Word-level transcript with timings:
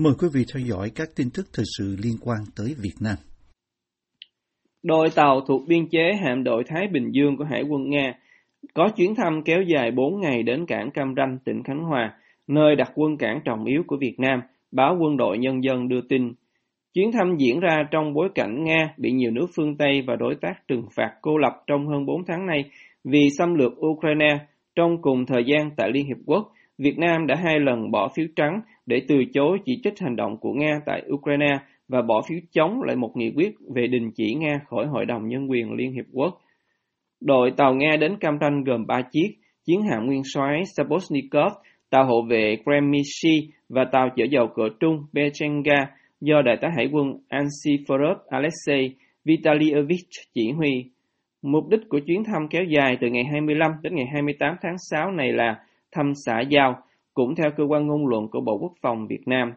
Mời 0.00 0.12
quý 0.18 0.28
vị 0.34 0.44
theo 0.54 0.62
dõi 0.66 0.90
các 0.94 1.08
tin 1.16 1.28
tức 1.34 1.46
thời 1.52 1.64
sự 1.78 1.96
liên 2.02 2.16
quan 2.24 2.38
tới 2.56 2.74
Việt 2.82 2.94
Nam. 3.00 3.16
Đội 4.82 5.08
tàu 5.14 5.40
thuộc 5.40 5.62
biên 5.68 5.88
chế 5.90 6.12
hạm 6.24 6.44
đội 6.44 6.62
Thái 6.66 6.86
Bình 6.92 7.10
Dương 7.12 7.36
của 7.36 7.44
Hải 7.44 7.62
quân 7.62 7.90
Nga 7.90 8.12
có 8.74 8.88
chuyến 8.96 9.14
thăm 9.14 9.42
kéo 9.44 9.62
dài 9.62 9.90
4 9.90 10.20
ngày 10.20 10.42
đến 10.42 10.66
cảng 10.66 10.90
Cam 10.90 11.14
Ranh, 11.16 11.38
tỉnh 11.44 11.62
Khánh 11.62 11.84
Hòa, 11.84 12.12
nơi 12.46 12.76
đặt 12.76 12.92
quân 12.94 13.16
cảng 13.16 13.40
trọng 13.44 13.64
yếu 13.64 13.82
của 13.86 13.96
Việt 14.00 14.14
Nam, 14.18 14.40
báo 14.72 14.96
quân 15.00 15.16
đội 15.16 15.38
nhân 15.38 15.64
dân 15.64 15.88
đưa 15.88 16.00
tin. 16.08 16.32
Chuyến 16.94 17.12
thăm 17.12 17.36
diễn 17.38 17.60
ra 17.60 17.76
trong 17.90 18.14
bối 18.14 18.28
cảnh 18.34 18.64
Nga 18.64 18.94
bị 18.96 19.12
nhiều 19.12 19.30
nước 19.30 19.46
phương 19.56 19.76
Tây 19.76 20.02
và 20.06 20.16
đối 20.16 20.34
tác 20.40 20.68
trừng 20.68 20.86
phạt 20.96 21.12
cô 21.22 21.38
lập 21.38 21.62
trong 21.66 21.86
hơn 21.86 22.06
4 22.06 22.22
tháng 22.26 22.46
nay 22.46 22.64
vì 23.04 23.28
xâm 23.38 23.54
lược 23.54 23.72
Ukraine. 23.86 24.38
Trong 24.74 25.02
cùng 25.02 25.26
thời 25.26 25.44
gian 25.46 25.70
tại 25.76 25.90
Liên 25.92 26.06
Hiệp 26.06 26.18
Quốc, 26.26 26.52
Việt 26.78 26.98
Nam 26.98 27.26
đã 27.26 27.34
hai 27.44 27.60
lần 27.60 27.90
bỏ 27.90 28.08
phiếu 28.16 28.26
trắng 28.36 28.60
để 28.88 29.02
từ 29.08 29.16
chối 29.34 29.58
chỉ 29.64 29.80
trích 29.84 30.00
hành 30.00 30.16
động 30.16 30.36
của 30.40 30.52
Nga 30.52 30.80
tại 30.86 31.02
Ukraine 31.12 31.58
và 31.88 32.02
bỏ 32.02 32.22
phiếu 32.28 32.38
chống 32.52 32.82
lại 32.82 32.96
một 32.96 33.16
nghị 33.16 33.32
quyết 33.36 33.54
về 33.74 33.86
đình 33.86 34.10
chỉ 34.14 34.34
Nga 34.34 34.60
khỏi 34.66 34.86
Hội 34.86 35.04
đồng 35.06 35.28
Nhân 35.28 35.50
quyền 35.50 35.72
Liên 35.72 35.92
Hiệp 35.92 36.04
Quốc. 36.12 36.38
Đội 37.20 37.50
tàu 37.56 37.74
Nga 37.74 37.96
đến 38.00 38.16
Cam 38.20 38.38
Ranh 38.40 38.64
gồm 38.64 38.86
3 38.86 39.02
chiếc, 39.12 39.28
chiến 39.64 39.80
hạm 39.90 40.06
nguyên 40.06 40.22
soái 40.34 40.62
Sabosnikov, 40.76 41.52
tàu 41.90 42.06
hộ 42.06 42.22
vệ 42.30 42.56
Kremishi 42.64 43.52
và 43.68 43.84
tàu 43.92 44.08
chở 44.16 44.24
dầu 44.30 44.46
cỡ 44.46 44.62
trung 44.80 45.04
Bechenga 45.12 45.86
do 46.20 46.42
Đại 46.42 46.56
tá 46.60 46.68
Hải 46.76 46.88
quân 46.92 47.12
Ansiforov 47.28 48.16
Alexei 48.28 48.94
Vitalievich 49.24 50.08
chỉ 50.34 50.52
huy. 50.52 50.84
Mục 51.42 51.68
đích 51.68 51.80
của 51.88 52.00
chuyến 52.06 52.24
thăm 52.24 52.48
kéo 52.50 52.64
dài 52.64 52.96
từ 53.00 53.08
ngày 53.08 53.24
25 53.32 53.70
đến 53.82 53.94
ngày 53.94 54.06
28 54.12 54.56
tháng 54.62 54.76
6 54.90 55.12
này 55.12 55.32
là 55.32 55.56
thăm 55.92 56.12
xã 56.26 56.40
giao, 56.40 56.82
cũng 57.18 57.34
theo 57.34 57.50
cơ 57.56 57.64
quan 57.64 57.86
ngôn 57.86 58.06
luận 58.06 58.28
của 58.28 58.40
Bộ 58.40 58.58
Quốc 58.58 58.72
phòng 58.82 59.06
Việt 59.06 59.28
Nam. 59.28 59.52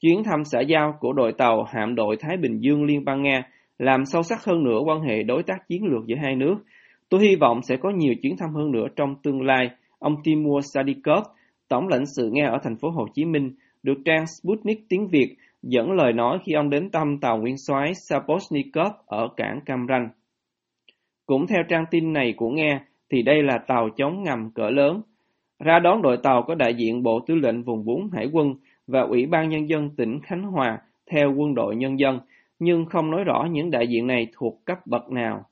Chuyến 0.00 0.24
thăm 0.24 0.44
xã 0.44 0.60
giao 0.60 0.94
của 1.00 1.12
đội 1.12 1.32
tàu 1.32 1.64
hạm 1.64 1.94
đội 1.94 2.16
Thái 2.20 2.36
Bình 2.36 2.58
Dương 2.60 2.84
Liên 2.84 3.04
bang 3.04 3.22
Nga 3.22 3.42
làm 3.78 4.04
sâu 4.04 4.22
sắc 4.22 4.44
hơn 4.44 4.64
nữa 4.64 4.78
quan 4.86 5.00
hệ 5.00 5.22
đối 5.22 5.42
tác 5.42 5.68
chiến 5.68 5.84
lược 5.84 6.06
giữa 6.06 6.16
hai 6.22 6.36
nước. 6.36 6.54
Tôi 7.08 7.20
hy 7.20 7.36
vọng 7.36 7.60
sẽ 7.62 7.76
có 7.76 7.90
nhiều 7.90 8.14
chuyến 8.22 8.36
thăm 8.36 8.54
hơn 8.54 8.72
nữa 8.72 8.86
trong 8.96 9.14
tương 9.22 9.42
lai. 9.42 9.70
Ông 9.98 10.16
Timur 10.24 10.64
Sadikov, 10.74 11.24
tổng 11.68 11.88
lãnh 11.88 12.06
sự 12.16 12.30
Nga 12.32 12.48
ở 12.48 12.58
thành 12.62 12.76
phố 12.76 12.90
Hồ 12.90 13.06
Chí 13.14 13.24
Minh, 13.24 13.50
được 13.82 13.98
trang 14.04 14.24
Sputnik 14.26 14.78
tiếng 14.88 15.08
Việt 15.08 15.36
dẫn 15.62 15.92
lời 15.92 16.12
nói 16.12 16.38
khi 16.44 16.52
ông 16.52 16.70
đến 16.70 16.90
thăm 16.92 17.18
tàu 17.20 17.38
nguyên 17.38 17.56
soái 17.56 17.92
Saposnikov 18.08 18.92
ở 19.06 19.28
cảng 19.36 19.60
Cam 19.66 19.86
Ranh. 19.88 20.08
Cũng 21.26 21.46
theo 21.46 21.62
trang 21.68 21.84
tin 21.90 22.12
này 22.12 22.34
của 22.36 22.50
Nga, 22.50 22.80
thì 23.10 23.22
đây 23.22 23.42
là 23.42 23.58
tàu 23.66 23.88
chống 23.96 24.22
ngầm 24.22 24.50
cỡ 24.54 24.70
lớn. 24.70 25.02
Ra 25.64 25.78
đón 25.78 26.02
đội 26.02 26.16
tàu 26.22 26.42
có 26.42 26.54
đại 26.54 26.74
diện 26.74 27.02
Bộ 27.02 27.20
Tư 27.26 27.34
lệnh 27.34 27.62
Vùng 27.62 27.84
4 27.84 28.10
Hải 28.10 28.26
quân 28.32 28.54
và 28.86 29.00
Ủy 29.00 29.26
ban 29.26 29.48
Nhân 29.48 29.68
dân 29.68 29.90
tỉnh 29.96 30.20
Khánh 30.22 30.42
Hòa 30.42 30.78
theo 31.10 31.34
quân 31.36 31.54
đội 31.54 31.76
nhân 31.76 31.98
dân, 31.98 32.20
nhưng 32.58 32.86
không 32.86 33.10
nói 33.10 33.24
rõ 33.24 33.46
những 33.50 33.70
đại 33.70 33.86
diện 33.88 34.06
này 34.06 34.26
thuộc 34.32 34.64
cấp 34.64 34.78
bậc 34.86 35.10
nào. 35.10 35.44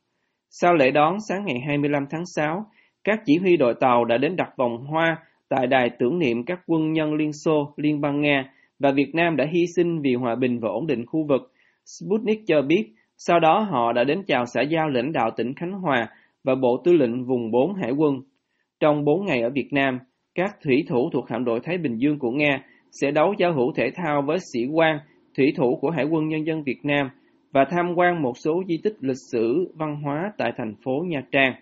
Sau 0.51 0.75
lễ 0.75 0.91
đón 0.91 1.17
sáng 1.29 1.45
ngày 1.45 1.61
25 1.67 2.06
tháng 2.11 2.27
6, 2.27 2.67
các 3.05 3.20
chỉ 3.25 3.39
huy 3.39 3.56
đội 3.56 3.75
tàu 3.81 4.05
đã 4.05 4.19
đến 4.19 4.36
đặt 4.36 4.51
vòng 4.56 4.86
hoa 4.86 5.17
tại 5.48 5.67
đài 5.67 5.91
tưởng 5.98 6.19
niệm 6.19 6.45
các 6.45 6.61
quân 6.67 6.92
nhân 6.92 7.14
Liên 7.14 7.33
Xô, 7.33 7.75
Liên 7.77 8.01
bang 8.01 8.20
Nga 8.20 8.53
và 8.79 8.91
Việt 8.91 9.14
Nam 9.14 9.36
đã 9.36 9.47
hy 9.53 9.67
sinh 9.77 10.01
vì 10.01 10.14
hòa 10.14 10.34
bình 10.34 10.61
và 10.61 10.69
ổn 10.69 10.86
định 10.86 11.06
khu 11.06 11.27
vực. 11.29 11.53
Sputnik 11.84 12.41
cho 12.47 12.62
biết, 12.62 12.92
sau 13.17 13.41
đó 13.41 13.67
họ 13.70 13.92
đã 13.92 14.05
đến 14.05 14.23
chào 14.27 14.47
xã 14.47 14.61
giao 14.62 14.89
lãnh 14.89 15.12
đạo 15.12 15.31
tỉnh 15.36 15.55
Khánh 15.55 15.73
Hòa 15.73 16.09
và 16.45 16.55
Bộ 16.55 16.83
Tư 16.84 16.92
lệnh 16.92 17.25
Vùng 17.25 17.51
4 17.51 17.75
Hải 17.75 17.91
quân. 17.91 18.14
Trong 18.81 19.05
4 19.05 19.27
ngày 19.27 19.43
ở 19.43 19.51
Việt 19.51 19.69
Nam, 19.73 19.98
các 20.34 20.57
thủy 20.65 20.84
thủ 20.89 21.11
thuộc 21.12 21.29
hạm 21.29 21.45
đội 21.45 21.61
Thái 21.61 21.79
Bình 21.79 21.97
Dương 21.97 22.19
của 22.19 22.31
Nga 22.31 22.65
sẽ 22.91 23.11
đấu 23.11 23.35
giao 23.39 23.53
hữu 23.53 23.73
thể 23.77 23.91
thao 23.95 24.23
với 24.23 24.39
sĩ 24.53 24.61
quan, 24.73 24.98
thủy 25.37 25.53
thủ 25.57 25.79
của 25.81 25.91
Hải 25.91 26.05
quân 26.05 26.29
Nhân 26.29 26.47
dân 26.47 26.62
Việt 26.62 26.79
Nam 26.83 27.11
và 27.53 27.65
tham 27.70 27.95
quan 27.97 28.23
một 28.23 28.39
số 28.39 28.62
di 28.69 28.79
tích 28.85 28.95
lịch 29.01 29.17
sử 29.33 29.73
văn 29.75 29.97
hóa 30.03 30.33
tại 30.39 30.53
thành 30.57 30.75
phố 30.85 31.05
Nha 31.07 31.23
Trang. 31.33 31.53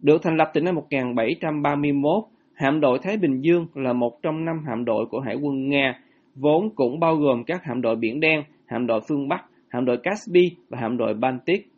Được 0.00 0.22
thành 0.22 0.36
lập 0.36 0.50
từ 0.54 0.60
năm 0.60 0.74
1731, 0.74 2.24
hạm 2.54 2.80
đội 2.80 2.98
Thái 3.02 3.16
Bình 3.16 3.40
Dương 3.40 3.66
là 3.74 3.92
một 3.92 4.22
trong 4.22 4.44
năm 4.44 4.56
hạm 4.68 4.84
đội 4.84 5.06
của 5.06 5.20
Hải 5.20 5.34
quân 5.34 5.68
Nga, 5.68 6.00
vốn 6.34 6.70
cũng 6.74 7.00
bao 7.00 7.16
gồm 7.16 7.44
các 7.44 7.64
hạm 7.64 7.80
đội 7.80 7.96
Biển 7.96 8.20
Đen, 8.20 8.42
hạm 8.66 8.86
đội 8.86 9.00
phương 9.08 9.28
Bắc, 9.28 9.44
hạm 9.68 9.84
đội 9.84 9.96
Caspi 10.02 10.56
và 10.68 10.78
hạm 10.80 10.96
đội 10.96 11.14
Baltic. 11.14 11.68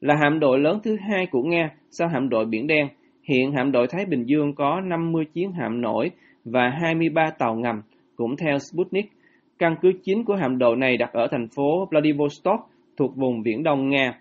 Là 0.00 0.14
hạm 0.22 0.40
đội 0.40 0.58
lớn 0.58 0.80
thứ 0.84 0.96
hai 1.08 1.26
của 1.26 1.42
Nga 1.42 1.70
sau 1.90 2.08
hạm 2.08 2.28
đội 2.28 2.44
Biển 2.44 2.66
Đen, 2.66 2.88
hiện 3.28 3.52
hạm 3.52 3.72
đội 3.72 3.86
Thái 3.90 4.04
Bình 4.06 4.24
Dương 4.24 4.54
có 4.54 4.80
50 4.80 5.24
chiến 5.34 5.52
hạm 5.52 5.80
nổi 5.80 6.10
và 6.44 6.70
23 6.80 7.30
tàu 7.38 7.54
ngầm, 7.54 7.82
cũng 8.16 8.36
theo 8.36 8.58
Sputnik. 8.58 9.12
Căn 9.58 9.76
cứ 9.82 9.92
chính 10.02 10.24
của 10.24 10.34
hạm 10.34 10.58
đội 10.58 10.76
này 10.76 10.96
đặt 10.96 11.12
ở 11.12 11.28
thành 11.30 11.48
phố 11.56 11.86
Vladivostok 11.90 12.70
thuộc 12.96 13.16
vùng 13.16 13.42
Viễn 13.42 13.62
Đông 13.62 13.88
Nga. 13.88 14.18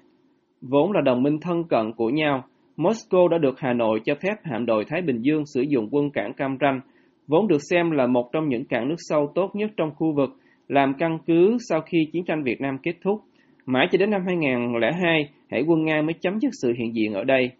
Vốn 0.61 0.91
là 0.91 1.01
đồng 1.01 1.23
minh 1.23 1.39
thân 1.41 1.63
cận 1.63 1.91
của 1.93 2.09
nhau, 2.09 2.43
Moscow 2.77 3.27
đã 3.27 3.37
được 3.37 3.59
Hà 3.59 3.73
Nội 3.73 3.99
cho 4.05 4.15
phép 4.15 4.35
hạm 4.43 4.65
đội 4.65 4.85
Thái 4.85 5.01
Bình 5.01 5.21
Dương 5.21 5.45
sử 5.45 5.61
dụng 5.61 5.89
quân 5.91 6.09
cảng 6.09 6.33
Cam 6.33 6.57
Ranh, 6.61 6.79
vốn 7.27 7.47
được 7.47 7.61
xem 7.69 7.91
là 7.91 8.07
một 8.07 8.29
trong 8.31 8.49
những 8.49 8.65
cảng 8.65 8.89
nước 8.89 8.95
sâu 8.97 9.31
tốt 9.35 9.55
nhất 9.55 9.71
trong 9.77 9.91
khu 9.95 10.13
vực, 10.13 10.29
làm 10.67 10.93
căn 10.99 11.17
cứ 11.27 11.57
sau 11.69 11.81
khi 11.81 11.97
chiến 12.13 12.23
tranh 12.25 12.43
Việt 12.43 12.61
Nam 12.61 12.77
kết 12.83 12.93
thúc. 13.03 13.21
Mãi 13.65 13.87
cho 13.91 13.97
đến 13.97 14.09
năm 14.09 14.21
2002, 14.25 15.29
Hải 15.51 15.63
quân 15.67 15.85
Nga 15.85 16.01
mới 16.01 16.13
chấm 16.21 16.39
dứt 16.39 16.49
sự 16.61 16.73
hiện 16.77 16.95
diện 16.95 17.13
ở 17.13 17.23
đây. 17.23 17.51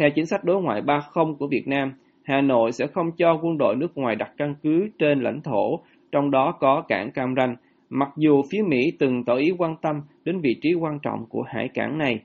Theo 0.00 0.10
chính 0.14 0.26
sách 0.26 0.44
đối 0.44 0.62
ngoại 0.62 0.82
30 0.82 1.34
của 1.38 1.46
Việt 1.50 1.68
Nam, 1.68 1.92
Hà 2.24 2.40
Nội 2.40 2.72
sẽ 2.72 2.86
không 2.86 3.06
cho 3.16 3.38
quân 3.42 3.58
đội 3.58 3.76
nước 3.76 3.96
ngoài 3.98 4.16
đặt 4.16 4.32
căn 4.36 4.54
cứ 4.62 4.88
trên 4.98 5.20
lãnh 5.20 5.40
thổ, 5.42 5.80
trong 6.12 6.30
đó 6.30 6.56
có 6.60 6.82
cảng 6.88 7.10
Cam 7.10 7.34
Ranh, 7.36 7.56
mặc 7.90 8.08
dù 8.16 8.42
phía 8.50 8.62
Mỹ 8.68 8.92
từng 8.98 9.24
tỏ 9.24 9.34
ý 9.34 9.50
quan 9.58 9.76
tâm 9.82 10.00
đến 10.24 10.40
vị 10.40 10.56
trí 10.62 10.74
quan 10.74 10.98
trọng 11.02 11.26
của 11.28 11.42
hải 11.46 11.68
cảng 11.74 11.98
này. 11.98 12.20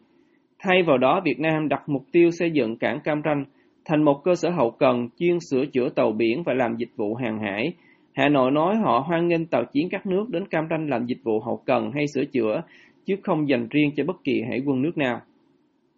Thay 0.60 0.84
vào 0.84 0.98
đó, 0.98 1.22
Việt 1.26 1.40
Nam 1.40 1.68
đặt 1.68 1.90
mục 1.90 2.04
tiêu 2.12 2.32
xây 2.32 2.52
dựng 2.52 2.78
cảng 2.78 3.00
Cam 3.04 3.22
Ranh 3.26 3.46
thành 3.86 4.04
một 4.04 4.22
cơ 4.24 4.36
sở 4.36 4.50
hậu 4.50 4.72
cần 4.72 5.10
chuyên 5.20 5.38
sửa 5.52 5.66
chữa 5.66 5.90
tàu 5.90 6.12
biển 6.12 6.44
và 6.46 6.54
làm 6.54 6.76
dịch 6.76 6.92
vụ 6.96 7.16
hàng 7.16 7.40
hải. 7.40 7.74
Hà 8.14 8.30
Nội 8.30 8.52
nói 8.52 8.76
họ 8.76 9.04
hoan 9.08 9.28
nghênh 9.28 9.46
tàu 9.46 9.64
chiến 9.74 9.90
các 9.92 10.06
nước 10.06 10.30
đến 10.30 10.48
Cam 10.48 10.68
Ranh 10.70 10.90
làm 10.90 11.06
dịch 11.06 11.24
vụ 11.24 11.40
hậu 11.40 11.58
cần 11.66 11.92
hay 11.92 12.06
sửa 12.14 12.26
chữa, 12.26 12.62
chứ 13.06 13.16
không 13.24 13.50
dành 13.50 13.68
riêng 13.70 13.92
cho 13.96 14.04
bất 14.04 14.24
kỳ 14.24 14.42
hải 14.50 14.62
quân 14.66 14.82
nước 14.82 14.98
nào. 14.98 15.22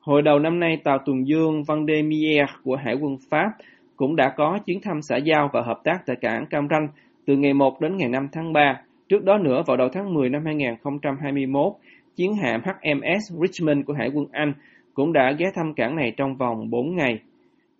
Hồi 0.05 0.21
đầu 0.21 0.39
năm 0.39 0.59
nay, 0.59 0.77
tàu 0.83 0.97
tuần 1.05 1.27
dương 1.27 1.63
Vendémiaire 1.67 2.53
của 2.63 2.75
Hải 2.75 2.95
quân 2.95 3.17
Pháp 3.29 3.49
cũng 3.95 4.15
đã 4.15 4.33
có 4.37 4.59
chuyến 4.65 4.79
thăm 4.81 5.01
xã 5.01 5.17
giao 5.17 5.49
và 5.53 5.61
hợp 5.61 5.79
tác 5.83 5.97
tại 6.05 6.15
cảng 6.21 6.45
Cam 6.49 6.67
Ranh 6.69 6.87
từ 7.25 7.35
ngày 7.37 7.53
1 7.53 7.81
đến 7.81 7.97
ngày 7.97 8.09
5 8.09 8.27
tháng 8.31 8.53
3. 8.53 8.81
Trước 9.09 9.23
đó 9.23 9.37
nữa, 9.37 9.63
vào 9.67 9.77
đầu 9.77 9.89
tháng 9.93 10.13
10 10.13 10.29
năm 10.29 10.45
2021, 10.45 11.73
chiến 12.15 12.35
hạm 12.35 12.61
HMS 12.61 13.41
Richmond 13.41 13.85
của 13.85 13.93
Hải 13.93 14.09
quân 14.13 14.25
Anh 14.31 14.53
cũng 14.93 15.13
đã 15.13 15.31
ghé 15.31 15.45
thăm 15.55 15.73
cảng 15.73 15.95
này 15.95 16.13
trong 16.17 16.35
vòng 16.35 16.69
4 16.69 16.95
ngày. 16.95 17.19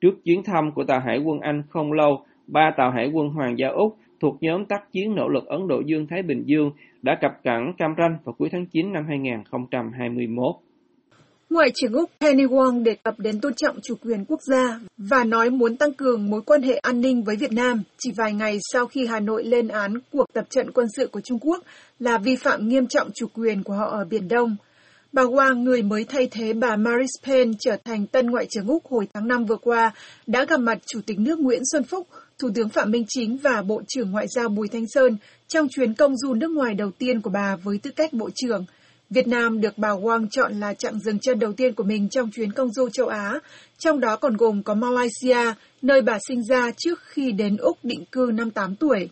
Trước 0.02 0.24
chuyến 0.24 0.44
thăm 0.44 0.72
của 0.72 0.84
tàu 0.84 1.00
Hải 1.00 1.18
quân 1.18 1.40
Anh 1.40 1.64
không 1.70 1.92
lâu, 1.92 2.26
ba 2.48 2.72
tàu 2.78 2.92
Hải 2.92 3.10
quân 3.14 3.30
Hoàng 3.30 3.58
gia 3.58 3.68
Úc 3.68 3.98
thuộc 4.20 4.38
nhóm 4.42 4.66
tác 4.66 4.92
chiến 4.92 5.16
nỗ 5.16 5.28
lực 5.28 5.46
Ấn 5.46 5.68
Độ 5.68 5.82
Dương-Thái 5.86 6.22
Bình 6.22 6.44
Dương 6.46 6.72
đã 7.02 7.16
cập 7.22 7.32
cảng 7.44 7.74
Cam 7.78 7.96
Ranh 7.98 8.18
vào 8.24 8.36
cuối 8.38 8.50
tháng 8.52 8.66
9 8.66 8.94
năm 8.94 9.06
2021. 9.08 10.56
Ngoại 11.54 11.72
trưởng 11.76 11.94
Úc 11.94 12.10
Penny 12.20 12.44
Wong 12.44 12.84
đề 12.84 12.96
cập 13.04 13.20
đến 13.20 13.42
tôn 13.42 13.54
trọng 13.54 13.80
chủ 13.84 13.96
quyền 13.96 14.26
quốc 14.26 14.40
gia 14.52 14.80
và 14.98 15.24
nói 15.24 15.50
muốn 15.50 15.78
tăng 15.78 15.94
cường 15.94 16.30
mối 16.30 16.42
quan 16.42 16.62
hệ 16.62 16.76
an 16.76 17.02
ninh 17.02 17.24
với 17.24 17.36
Việt 17.36 17.52
Nam 17.52 17.84
chỉ 17.98 18.12
vài 18.18 18.34
ngày 18.34 18.58
sau 18.72 18.88
khi 18.88 19.06
Hà 19.06 19.20
Nội 19.20 19.44
lên 19.44 19.68
án 19.68 19.94
cuộc 20.12 20.34
tập 20.34 20.46
trận 20.50 20.72
quân 20.72 20.88
sự 20.98 21.08
của 21.08 21.22
Trung 21.22 21.40
Quốc 21.42 21.64
là 22.00 22.18
vi 22.18 22.36
phạm 22.36 22.68
nghiêm 22.68 22.88
trọng 22.88 23.10
chủ 23.16 23.28
quyền 23.34 23.64
của 23.64 23.74
họ 23.74 23.86
ở 23.86 24.06
Biển 24.06 24.28
Đông. 24.28 24.56
Bà 25.12 25.24
Wang, 25.24 25.64
người 25.64 25.82
mới 25.82 26.04
thay 26.04 26.28
thế 26.32 26.54
bà 26.54 26.76
Maris 26.76 27.12
Payne 27.24 27.52
trở 27.60 27.78
thành 27.86 28.08
tân 28.08 28.32
Ngoại 28.32 28.46
trưởng 28.50 28.68
Úc 28.68 28.86
hồi 28.86 29.08
tháng 29.14 29.28
5 29.28 29.46
vừa 29.46 29.58
qua, 29.58 29.92
đã 30.28 30.46
gặp 30.46 30.60
mặt 30.60 30.78
Chủ 30.86 31.00
tịch 31.06 31.20
nước 31.20 31.40
Nguyễn 31.40 31.62
Xuân 31.72 31.84
Phúc, 31.84 32.08
Thủ 32.40 32.50
tướng 32.56 32.70
Phạm 32.70 32.92
Minh 32.92 33.06
Chính 33.08 33.38
và 33.38 33.62
Bộ 33.62 33.82
trưởng 33.88 34.12
Ngoại 34.12 34.26
giao 34.36 34.50
Bùi 34.50 34.68
Thanh 34.68 34.88
Sơn 34.88 35.18
trong 35.48 35.68
chuyến 35.70 35.94
công 35.94 36.18
du 36.18 36.34
nước 36.34 36.52
ngoài 36.52 36.74
đầu 36.74 36.92
tiên 36.98 37.22
của 37.22 37.30
bà 37.30 37.56
với 37.56 37.78
tư 37.78 37.92
cách 37.92 38.14
Bộ 38.14 38.30
trưởng– 38.36 38.66
Việt 39.14 39.28
Nam 39.28 39.62
được 39.62 39.78
bà 39.78 39.90
Wang 39.90 40.28
chọn 40.32 40.60
là 40.60 40.74
chặng 40.74 41.00
dừng 41.00 41.20
chân 41.20 41.40
đầu 41.40 41.54
tiên 41.54 41.74
của 41.74 41.84
mình 41.84 42.10
trong 42.10 42.32
chuyến 42.32 42.52
công 42.52 42.74
du 42.74 42.90
châu 42.90 43.08
Á, 43.08 43.40
trong 43.78 44.00
đó 44.00 44.16
còn 44.16 44.38
gồm 44.38 44.64
có 44.64 44.74
Malaysia, 44.74 45.54
nơi 45.82 46.02
bà 46.02 46.18
sinh 46.28 46.44
ra 46.44 46.72
trước 46.78 47.00
khi 47.04 47.32
đến 47.32 47.58
Úc 47.58 47.78
định 47.84 48.06
cư 48.12 48.32
năm 48.34 48.52
8 48.52 48.76
tuổi. 48.76 49.10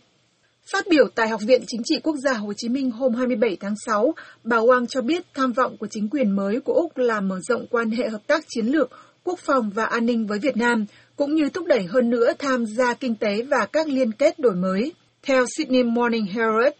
Phát 0.72 0.84
biểu 0.90 1.04
tại 1.14 1.28
Học 1.28 1.40
viện 1.46 1.62
Chính 1.66 1.80
trị 1.84 1.94
Quốc 2.02 2.16
gia 2.24 2.32
Hồ 2.32 2.52
Chí 2.56 2.68
Minh 2.68 2.90
hôm 2.90 3.14
27 3.14 3.56
tháng 3.60 3.74
6, 3.86 4.14
bà 4.44 4.56
Wang 4.56 4.86
cho 4.86 5.02
biết 5.02 5.22
tham 5.34 5.52
vọng 5.52 5.76
của 5.76 5.86
chính 5.90 6.08
quyền 6.08 6.36
mới 6.36 6.60
của 6.60 6.72
Úc 6.72 6.96
là 6.96 7.20
mở 7.20 7.38
rộng 7.48 7.66
quan 7.70 7.90
hệ 7.90 8.08
hợp 8.08 8.22
tác 8.26 8.44
chiến 8.48 8.66
lược, 8.66 8.90
quốc 9.24 9.38
phòng 9.38 9.70
và 9.74 9.84
an 9.84 10.06
ninh 10.06 10.26
với 10.26 10.38
Việt 10.38 10.56
Nam, 10.56 10.84
cũng 11.16 11.34
như 11.34 11.48
thúc 11.48 11.66
đẩy 11.66 11.82
hơn 11.82 12.10
nữa 12.10 12.32
tham 12.38 12.66
gia 12.66 12.94
kinh 12.94 13.14
tế 13.14 13.42
và 13.42 13.66
các 13.72 13.88
liên 13.88 14.12
kết 14.12 14.38
đổi 14.38 14.54
mới. 14.54 14.92
Theo 15.22 15.44
Sydney 15.56 15.82
Morning 15.82 16.26
Herald, 16.26 16.74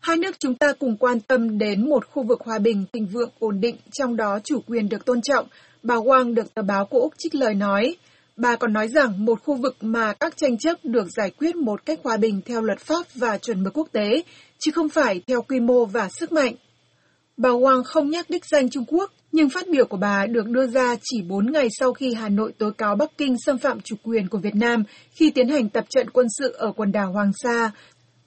Hai 0.00 0.16
nước 0.16 0.36
chúng 0.38 0.54
ta 0.54 0.72
cùng 0.72 0.96
quan 0.96 1.20
tâm 1.20 1.58
đến 1.58 1.90
một 1.90 2.06
khu 2.10 2.22
vực 2.22 2.40
hòa 2.44 2.58
bình, 2.58 2.84
thịnh 2.92 3.06
vượng, 3.06 3.30
ổn 3.38 3.60
định, 3.60 3.76
trong 3.92 4.16
đó 4.16 4.38
chủ 4.44 4.60
quyền 4.66 4.88
được 4.88 5.04
tôn 5.04 5.20
trọng. 5.20 5.46
Bà 5.82 5.94
Wang 5.94 6.34
được 6.34 6.54
tờ 6.54 6.62
báo 6.62 6.86
của 6.86 7.00
Úc 7.00 7.14
trích 7.18 7.34
lời 7.34 7.54
nói, 7.54 7.96
Bà 8.40 8.56
còn 8.56 8.72
nói 8.72 8.88
rằng 8.88 9.24
một 9.24 9.42
khu 9.44 9.54
vực 9.54 9.76
mà 9.80 10.12
các 10.12 10.36
tranh 10.36 10.58
chấp 10.58 10.78
được 10.82 11.06
giải 11.16 11.30
quyết 11.30 11.56
một 11.56 11.86
cách 11.86 12.00
hòa 12.04 12.16
bình 12.16 12.40
theo 12.46 12.60
luật 12.60 12.78
pháp 12.78 13.06
và 13.14 13.38
chuẩn 13.38 13.62
mực 13.62 13.78
quốc 13.78 13.88
tế, 13.92 14.22
chứ 14.58 14.70
không 14.74 14.88
phải 14.88 15.22
theo 15.26 15.42
quy 15.42 15.60
mô 15.60 15.84
và 15.84 16.08
sức 16.08 16.32
mạnh. 16.32 16.54
Bà 17.36 17.48
Wang 17.48 17.82
không 17.84 18.10
nhắc 18.10 18.30
đích 18.30 18.44
danh 18.44 18.70
Trung 18.70 18.84
Quốc, 18.88 19.12
nhưng 19.32 19.48
phát 19.50 19.68
biểu 19.68 19.86
của 19.86 19.96
bà 19.96 20.26
được 20.26 20.46
đưa 20.48 20.66
ra 20.66 20.96
chỉ 21.02 21.22
4 21.22 21.52
ngày 21.52 21.68
sau 21.78 21.92
khi 21.92 22.14
Hà 22.14 22.28
Nội 22.28 22.52
tố 22.58 22.70
cáo 22.70 22.96
Bắc 22.96 23.18
Kinh 23.18 23.36
xâm 23.46 23.58
phạm 23.58 23.80
chủ 23.80 23.96
quyền 24.02 24.28
của 24.28 24.38
Việt 24.38 24.54
Nam 24.54 24.84
khi 25.10 25.30
tiến 25.30 25.48
hành 25.48 25.68
tập 25.68 25.84
trận 25.90 26.10
quân 26.10 26.26
sự 26.38 26.52
ở 26.52 26.72
quần 26.76 26.92
đảo 26.92 27.12
Hoàng 27.12 27.32
Sa. 27.42 27.70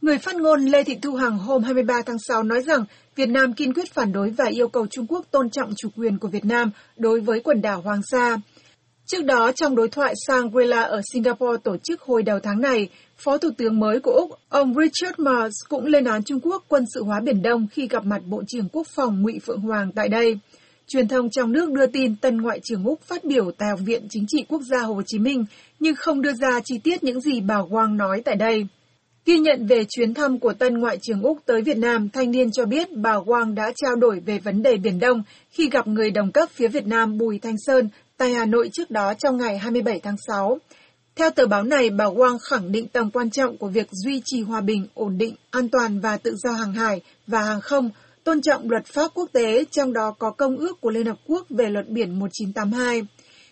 Người 0.03 0.17
phát 0.17 0.35
ngôn 0.35 0.65
Lê 0.65 0.83
Thị 0.83 0.97
Thu 1.01 1.15
Hằng 1.15 1.37
hôm 1.37 1.63
23 1.63 2.01
tháng 2.05 2.19
6 2.19 2.43
nói 2.43 2.61
rằng 2.61 2.85
Việt 3.15 3.29
Nam 3.29 3.53
kiên 3.53 3.73
quyết 3.73 3.93
phản 3.93 4.11
đối 4.11 4.29
và 4.29 4.45
yêu 4.45 4.67
cầu 4.67 4.87
Trung 4.87 5.05
Quốc 5.09 5.25
tôn 5.31 5.49
trọng 5.49 5.73
chủ 5.77 5.89
quyền 5.97 6.17
của 6.17 6.27
Việt 6.27 6.45
Nam 6.45 6.71
đối 6.97 7.19
với 7.19 7.39
quần 7.39 7.61
đảo 7.61 7.81
Hoàng 7.81 8.01
Sa. 8.11 8.37
Trước 9.05 9.25
đó, 9.25 9.51
trong 9.55 9.75
đối 9.75 9.89
thoại 9.89 10.13
Shangri-La 10.27 10.81
ở 10.81 11.01
Singapore 11.13 11.57
tổ 11.63 11.77
chức 11.83 12.01
hồi 12.01 12.23
đầu 12.23 12.39
tháng 12.39 12.61
này, 12.61 12.89
Phó 13.17 13.37
Thủ 13.37 13.49
tướng 13.57 13.79
mới 13.79 13.99
của 13.99 14.11
Úc, 14.11 14.31
ông 14.49 14.73
Richard 14.73 15.19
Marles 15.19 15.53
cũng 15.69 15.85
lên 15.85 16.03
án 16.03 16.23
Trung 16.23 16.39
Quốc 16.39 16.65
quân 16.67 16.85
sự 16.93 17.03
hóa 17.03 17.19
Biển 17.23 17.41
Đông 17.41 17.67
khi 17.71 17.87
gặp 17.87 18.05
mặt 18.05 18.21
Bộ 18.25 18.43
trưởng 18.47 18.69
Quốc 18.69 18.87
phòng 18.95 19.21
Ngụy 19.21 19.39
Phượng 19.45 19.59
Hoàng 19.59 19.91
tại 19.95 20.09
đây. 20.09 20.39
Truyền 20.87 21.07
thông 21.07 21.29
trong 21.29 21.51
nước 21.51 21.71
đưa 21.71 21.87
tin 21.87 22.15
tân 22.15 22.37
Ngoại 22.37 22.59
trưởng 22.63 22.85
Úc 22.85 23.01
phát 23.01 23.23
biểu 23.23 23.51
tại 23.51 23.69
Học 23.69 23.79
viện 23.85 24.07
Chính 24.09 24.25
trị 24.27 24.45
Quốc 24.49 24.61
gia 24.61 24.81
Hồ 24.81 25.01
Chí 25.05 25.19
Minh, 25.19 25.45
nhưng 25.79 25.95
không 25.95 26.21
đưa 26.21 26.33
ra 26.33 26.59
chi 26.63 26.77
tiết 26.83 27.03
những 27.03 27.21
gì 27.21 27.41
bà 27.41 27.57
Wang 27.57 27.95
nói 27.95 28.21
tại 28.25 28.35
đây. 28.35 28.67
Ghi 29.25 29.39
nhận 29.39 29.65
về 29.67 29.85
chuyến 29.89 30.13
thăm 30.13 30.39
của 30.39 30.53
tân 30.53 30.77
Ngoại 30.77 30.97
trưởng 31.01 31.21
Úc 31.21 31.37
tới 31.45 31.61
Việt 31.61 31.77
Nam, 31.77 32.09
thanh 32.09 32.31
niên 32.31 32.51
cho 32.51 32.65
biết 32.65 32.87
bà 32.91 33.13
Wang 33.13 33.53
đã 33.53 33.71
trao 33.75 33.95
đổi 33.95 34.19
về 34.19 34.39
vấn 34.39 34.63
đề 34.63 34.77
Biển 34.77 34.99
Đông 34.99 35.23
khi 35.51 35.69
gặp 35.69 35.87
người 35.87 36.11
đồng 36.11 36.31
cấp 36.31 36.49
phía 36.51 36.67
Việt 36.67 36.85
Nam 36.85 37.17
Bùi 37.17 37.39
Thanh 37.39 37.55
Sơn 37.57 37.89
tại 38.17 38.33
Hà 38.33 38.45
Nội 38.45 38.69
trước 38.73 38.91
đó 38.91 39.13
trong 39.13 39.37
ngày 39.37 39.57
27 39.57 39.99
tháng 39.99 40.15
6. 40.27 40.57
Theo 41.15 41.29
tờ 41.29 41.45
báo 41.45 41.63
này, 41.63 41.89
bà 41.89 42.05
Wang 42.05 42.37
khẳng 42.49 42.71
định 42.71 42.87
tầm 42.87 43.11
quan 43.11 43.29
trọng 43.29 43.57
của 43.57 43.67
việc 43.67 43.87
duy 43.91 44.21
trì 44.25 44.41
hòa 44.41 44.61
bình, 44.61 44.87
ổn 44.93 45.17
định, 45.17 45.35
an 45.51 45.69
toàn 45.69 45.99
và 45.99 46.17
tự 46.17 46.35
do 46.35 46.51
hàng 46.51 46.73
hải 46.73 47.01
và 47.27 47.41
hàng 47.41 47.61
không, 47.61 47.89
tôn 48.23 48.41
trọng 48.41 48.69
luật 48.69 48.85
pháp 48.85 49.11
quốc 49.13 49.29
tế, 49.33 49.65
trong 49.71 49.93
đó 49.93 50.15
có 50.19 50.31
Công 50.31 50.57
ước 50.57 50.81
của 50.81 50.89
Liên 50.89 51.05
Hợp 51.05 51.17
Quốc 51.27 51.47
về 51.49 51.69
luật 51.69 51.89
biển 51.89 52.19
1982. 52.19 53.01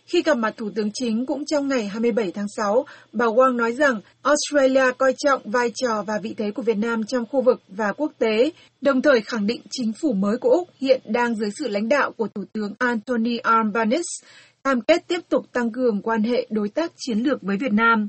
Khi 0.05 0.21
gặp 0.21 0.37
mặt 0.37 0.53
Thủ 0.57 0.69
tướng 0.75 0.89
Chính 0.93 1.25
cũng 1.25 1.45
trong 1.45 1.67
ngày 1.67 1.87
27 1.87 2.31
tháng 2.31 2.47
6, 2.57 2.85
bà 3.13 3.25
Wang 3.25 3.55
nói 3.55 3.73
rằng 3.73 4.01
Australia 4.21 4.91
coi 4.97 5.13
trọng 5.17 5.41
vai 5.45 5.71
trò 5.75 6.03
và 6.07 6.13
vị 6.23 6.35
thế 6.37 6.51
của 6.51 6.61
Việt 6.61 6.77
Nam 6.77 7.03
trong 7.03 7.25
khu 7.25 7.41
vực 7.41 7.61
và 7.67 7.93
quốc 7.97 8.11
tế, 8.17 8.51
đồng 8.81 9.01
thời 9.01 9.21
khẳng 9.21 9.47
định 9.47 9.61
chính 9.71 9.93
phủ 10.01 10.13
mới 10.13 10.37
của 10.37 10.49
Úc 10.49 10.69
hiện 10.81 11.01
đang 11.05 11.35
dưới 11.35 11.49
sự 11.59 11.67
lãnh 11.67 11.89
đạo 11.89 12.11
của 12.11 12.27
Thủ 12.27 12.43
tướng 12.53 12.73
Anthony 12.79 13.37
Albanese 13.37 14.27
cam 14.63 14.81
kết 14.81 15.07
tiếp 15.07 15.19
tục 15.29 15.45
tăng 15.53 15.71
cường 15.71 16.01
quan 16.01 16.23
hệ 16.23 16.47
đối 16.49 16.69
tác 16.69 16.91
chiến 16.97 17.19
lược 17.19 17.41
với 17.41 17.57
Việt 17.57 17.73
Nam. 17.73 18.07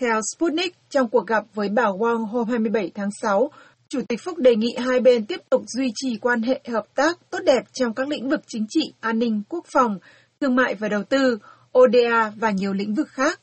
Theo 0.00 0.20
Sputnik, 0.34 0.74
trong 0.90 1.08
cuộc 1.08 1.26
gặp 1.26 1.44
với 1.54 1.68
bà 1.68 1.84
Wang 1.84 2.24
hôm 2.26 2.48
27 2.48 2.90
tháng 2.94 3.10
6, 3.22 3.50
Chủ 3.88 4.00
tịch 4.08 4.20
Phúc 4.24 4.38
đề 4.38 4.56
nghị 4.56 4.74
hai 4.78 5.00
bên 5.00 5.26
tiếp 5.26 5.40
tục 5.50 5.62
duy 5.66 5.92
trì 5.94 6.18
quan 6.20 6.42
hệ 6.42 6.60
hợp 6.68 6.84
tác 6.94 7.30
tốt 7.30 7.38
đẹp 7.44 7.62
trong 7.72 7.94
các 7.94 8.08
lĩnh 8.08 8.28
vực 8.28 8.40
chính 8.46 8.66
trị, 8.68 8.92
an 9.00 9.18
ninh, 9.18 9.42
quốc 9.48 9.64
phòng, 9.74 9.98
thương 10.40 10.56
mại 10.56 10.74
và 10.74 10.88
đầu 10.88 11.02
tư, 11.02 11.38
ODA 11.78 12.32
và 12.36 12.50
nhiều 12.50 12.72
lĩnh 12.72 12.94
vực 12.94 13.08
khác. 13.08 13.40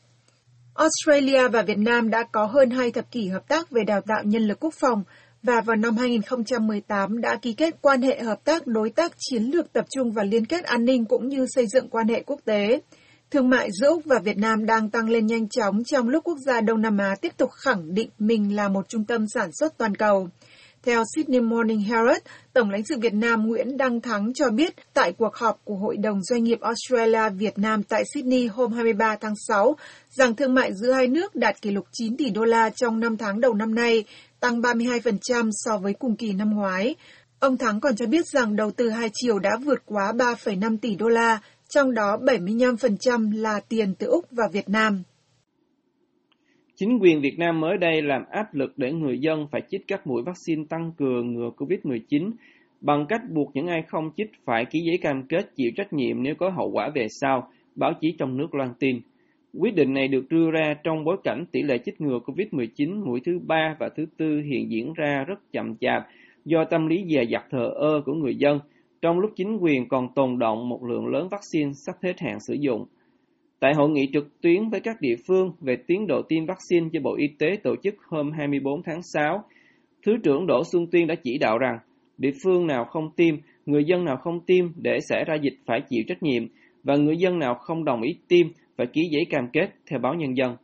Australia 0.75 1.47
và 1.47 1.61
Việt 1.61 1.77
Nam 1.77 2.09
đã 2.09 2.23
có 2.31 2.45
hơn 2.45 2.69
hai 2.69 2.91
thập 2.91 3.11
kỷ 3.11 3.27
hợp 3.27 3.47
tác 3.47 3.71
về 3.71 3.83
đào 3.83 4.01
tạo 4.07 4.23
nhân 4.23 4.47
lực 4.47 4.59
quốc 4.59 4.73
phòng 4.79 5.03
và 5.43 5.61
vào 5.61 5.75
năm 5.75 5.97
2018 5.97 7.21
đã 7.21 7.35
ký 7.41 7.53
kết 7.53 7.81
quan 7.81 8.01
hệ 8.01 8.21
hợp 8.21 8.43
tác 8.43 8.67
đối 8.67 8.89
tác 8.89 9.11
chiến 9.17 9.43
lược 9.43 9.73
tập 9.73 9.85
trung 9.89 10.11
vào 10.11 10.25
liên 10.25 10.45
kết 10.45 10.63
an 10.63 10.85
ninh 10.85 11.05
cũng 11.05 11.27
như 11.27 11.45
xây 11.55 11.65
dựng 11.67 11.89
quan 11.89 12.07
hệ 12.07 12.23
quốc 12.25 12.39
tế. 12.45 12.81
Thương 13.31 13.49
mại 13.49 13.69
giữa 13.71 13.87
Úc 13.87 14.05
và 14.05 14.19
Việt 14.23 14.37
Nam 14.37 14.65
đang 14.65 14.89
tăng 14.89 15.09
lên 15.09 15.25
nhanh 15.25 15.49
chóng 15.49 15.83
trong 15.83 16.09
lúc 16.09 16.23
quốc 16.23 16.37
gia 16.45 16.61
Đông 16.61 16.81
Nam 16.81 16.97
Á 16.97 17.15
tiếp 17.21 17.37
tục 17.37 17.49
khẳng 17.51 17.93
định 17.93 18.09
mình 18.19 18.55
là 18.55 18.69
một 18.69 18.89
trung 18.89 19.05
tâm 19.05 19.25
sản 19.33 19.49
xuất 19.59 19.77
toàn 19.77 19.95
cầu. 19.95 20.29
Theo 20.83 21.03
Sydney 21.15 21.39
Morning 21.39 21.81
Herald, 21.81 22.21
Tổng 22.53 22.69
lãnh 22.69 22.83
sự 22.83 22.99
Việt 22.99 23.13
Nam 23.13 23.47
Nguyễn 23.47 23.77
Đăng 23.77 24.01
Thắng 24.01 24.33
cho 24.33 24.49
biết 24.49 24.73
tại 24.93 25.13
cuộc 25.17 25.35
họp 25.35 25.61
của 25.63 25.75
Hội 25.75 25.97
đồng 25.97 26.23
Doanh 26.23 26.43
nghiệp 26.43 26.59
Australia 26.61 27.29
Việt 27.29 27.57
Nam 27.57 27.83
tại 27.83 28.03
Sydney 28.13 28.47
hôm 28.47 28.73
23 28.73 29.15
tháng 29.21 29.33
6 29.47 29.75
rằng 30.09 30.35
thương 30.35 30.53
mại 30.53 30.73
giữa 30.73 30.91
hai 30.91 31.07
nước 31.07 31.35
đạt 31.35 31.61
kỷ 31.61 31.71
lục 31.71 31.85
9 31.91 32.17
tỷ 32.17 32.29
đô 32.29 32.43
la 32.43 32.69
trong 32.69 32.99
5 32.99 33.17
tháng 33.17 33.41
đầu 33.41 33.53
năm 33.53 33.75
nay, 33.75 34.03
tăng 34.39 34.61
32% 34.61 35.49
so 35.51 35.77
với 35.77 35.93
cùng 35.93 36.15
kỳ 36.15 36.33
năm 36.33 36.55
ngoái. 36.55 36.95
Ông 37.39 37.57
Thắng 37.57 37.79
còn 37.79 37.95
cho 37.95 38.05
biết 38.05 38.25
rằng 38.27 38.55
đầu 38.55 38.71
tư 38.71 38.89
hai 38.89 39.09
chiều 39.13 39.39
đã 39.39 39.57
vượt 39.63 39.79
quá 39.85 40.11
3,5 40.11 40.77
tỷ 40.77 40.95
đô 40.95 41.07
la, 41.07 41.39
trong 41.69 41.93
đó 41.93 42.17
75% 42.17 43.41
là 43.41 43.59
tiền 43.59 43.95
từ 43.95 44.07
Úc 44.07 44.25
và 44.31 44.47
Việt 44.51 44.69
Nam. 44.69 45.03
Chính 46.81 46.99
quyền 47.01 47.21
Việt 47.21 47.39
Nam 47.39 47.59
mới 47.59 47.77
đây 47.77 48.01
làm 48.01 48.23
áp 48.31 48.53
lực 48.53 48.73
để 48.77 48.91
người 48.91 49.19
dân 49.19 49.47
phải 49.51 49.61
chích 49.69 49.87
các 49.87 50.07
mũi 50.07 50.23
vaccine 50.23 50.63
tăng 50.69 50.91
cường 50.97 51.33
ngừa 51.33 51.49
COVID-19 51.57 52.31
bằng 52.81 53.05
cách 53.09 53.21
buộc 53.29 53.51
những 53.53 53.67
ai 53.67 53.81
không 53.87 54.11
chích 54.17 54.31
phải 54.45 54.65
ký 54.65 54.79
giấy 54.79 54.97
cam 54.97 55.23
kết 55.23 55.55
chịu 55.55 55.71
trách 55.77 55.93
nhiệm 55.93 56.23
nếu 56.23 56.35
có 56.35 56.49
hậu 56.49 56.71
quả 56.71 56.89
về 56.95 57.07
sau, 57.09 57.47
báo 57.75 57.93
chí 58.01 58.15
trong 58.19 58.37
nước 58.37 58.55
loan 58.55 58.69
tin. 58.79 58.99
Quyết 59.53 59.75
định 59.75 59.93
này 59.93 60.07
được 60.07 60.29
đưa 60.29 60.51
ra 60.51 60.75
trong 60.83 61.03
bối 61.03 61.17
cảnh 61.23 61.45
tỷ 61.51 61.61
lệ 61.61 61.77
chích 61.77 62.01
ngừa 62.01 62.19
COVID-19 62.25 63.05
mũi 63.05 63.21
thứ 63.25 63.39
ba 63.47 63.75
và 63.79 63.89
thứ 63.95 64.05
tư 64.17 64.41
hiện 64.41 64.71
diễn 64.71 64.93
ra 64.93 65.23
rất 65.27 65.39
chậm 65.53 65.75
chạp 65.75 66.07
do 66.45 66.63
tâm 66.63 66.87
lý 66.87 67.05
dè 67.09 67.23
dặt 67.23 67.43
thờ 67.51 67.71
ơ 67.75 68.01
của 68.05 68.13
người 68.13 68.35
dân, 68.35 68.59
trong 69.01 69.19
lúc 69.19 69.31
chính 69.35 69.57
quyền 69.57 69.87
còn 69.89 70.13
tồn 70.15 70.39
động 70.39 70.69
một 70.69 70.83
lượng 70.83 71.07
lớn 71.07 71.27
vaccine 71.31 71.71
sắp 71.73 71.95
hết 72.03 72.19
hạn 72.19 72.39
sử 72.39 72.53
dụng. 72.53 72.85
Tại 73.61 73.73
hội 73.73 73.89
nghị 73.89 74.09
trực 74.13 74.41
tuyến 74.41 74.69
với 74.69 74.79
các 74.79 75.01
địa 75.01 75.15
phương 75.27 75.51
về 75.59 75.75
tiến 75.87 76.07
độ 76.07 76.21
tiêm 76.21 76.45
vaccine 76.45 76.89
do 76.91 77.01
Bộ 77.03 77.15
Y 77.15 77.27
tế 77.39 77.47
tổ 77.63 77.75
chức 77.83 77.95
hôm 78.09 78.31
24 78.31 78.83
tháng 78.83 79.01
6, 79.01 79.43
Thứ 80.05 80.11
trưởng 80.23 80.47
Đỗ 80.47 80.63
Xuân 80.71 80.87
Tuyên 80.91 81.07
đã 81.07 81.15
chỉ 81.23 81.37
đạo 81.37 81.57
rằng 81.57 81.77
địa 82.17 82.31
phương 82.43 82.67
nào 82.67 82.85
không 82.85 83.09
tiêm, 83.15 83.35
người 83.65 83.83
dân 83.83 84.05
nào 84.05 84.17
không 84.17 84.39
tiêm 84.45 84.65
để 84.75 84.99
xảy 85.09 85.23
ra 85.27 85.35
dịch 85.41 85.53
phải 85.65 85.81
chịu 85.89 86.03
trách 86.07 86.23
nhiệm 86.23 86.43
và 86.83 86.95
người 86.95 87.17
dân 87.17 87.39
nào 87.39 87.55
không 87.55 87.85
đồng 87.85 88.01
ý 88.01 88.15
tiêm 88.27 88.47
phải 88.77 88.87
ký 88.87 89.01
giấy 89.11 89.25
cam 89.29 89.47
kết 89.53 89.69
theo 89.89 89.99
báo 89.99 90.13
nhân 90.13 90.37
dân. 90.37 90.55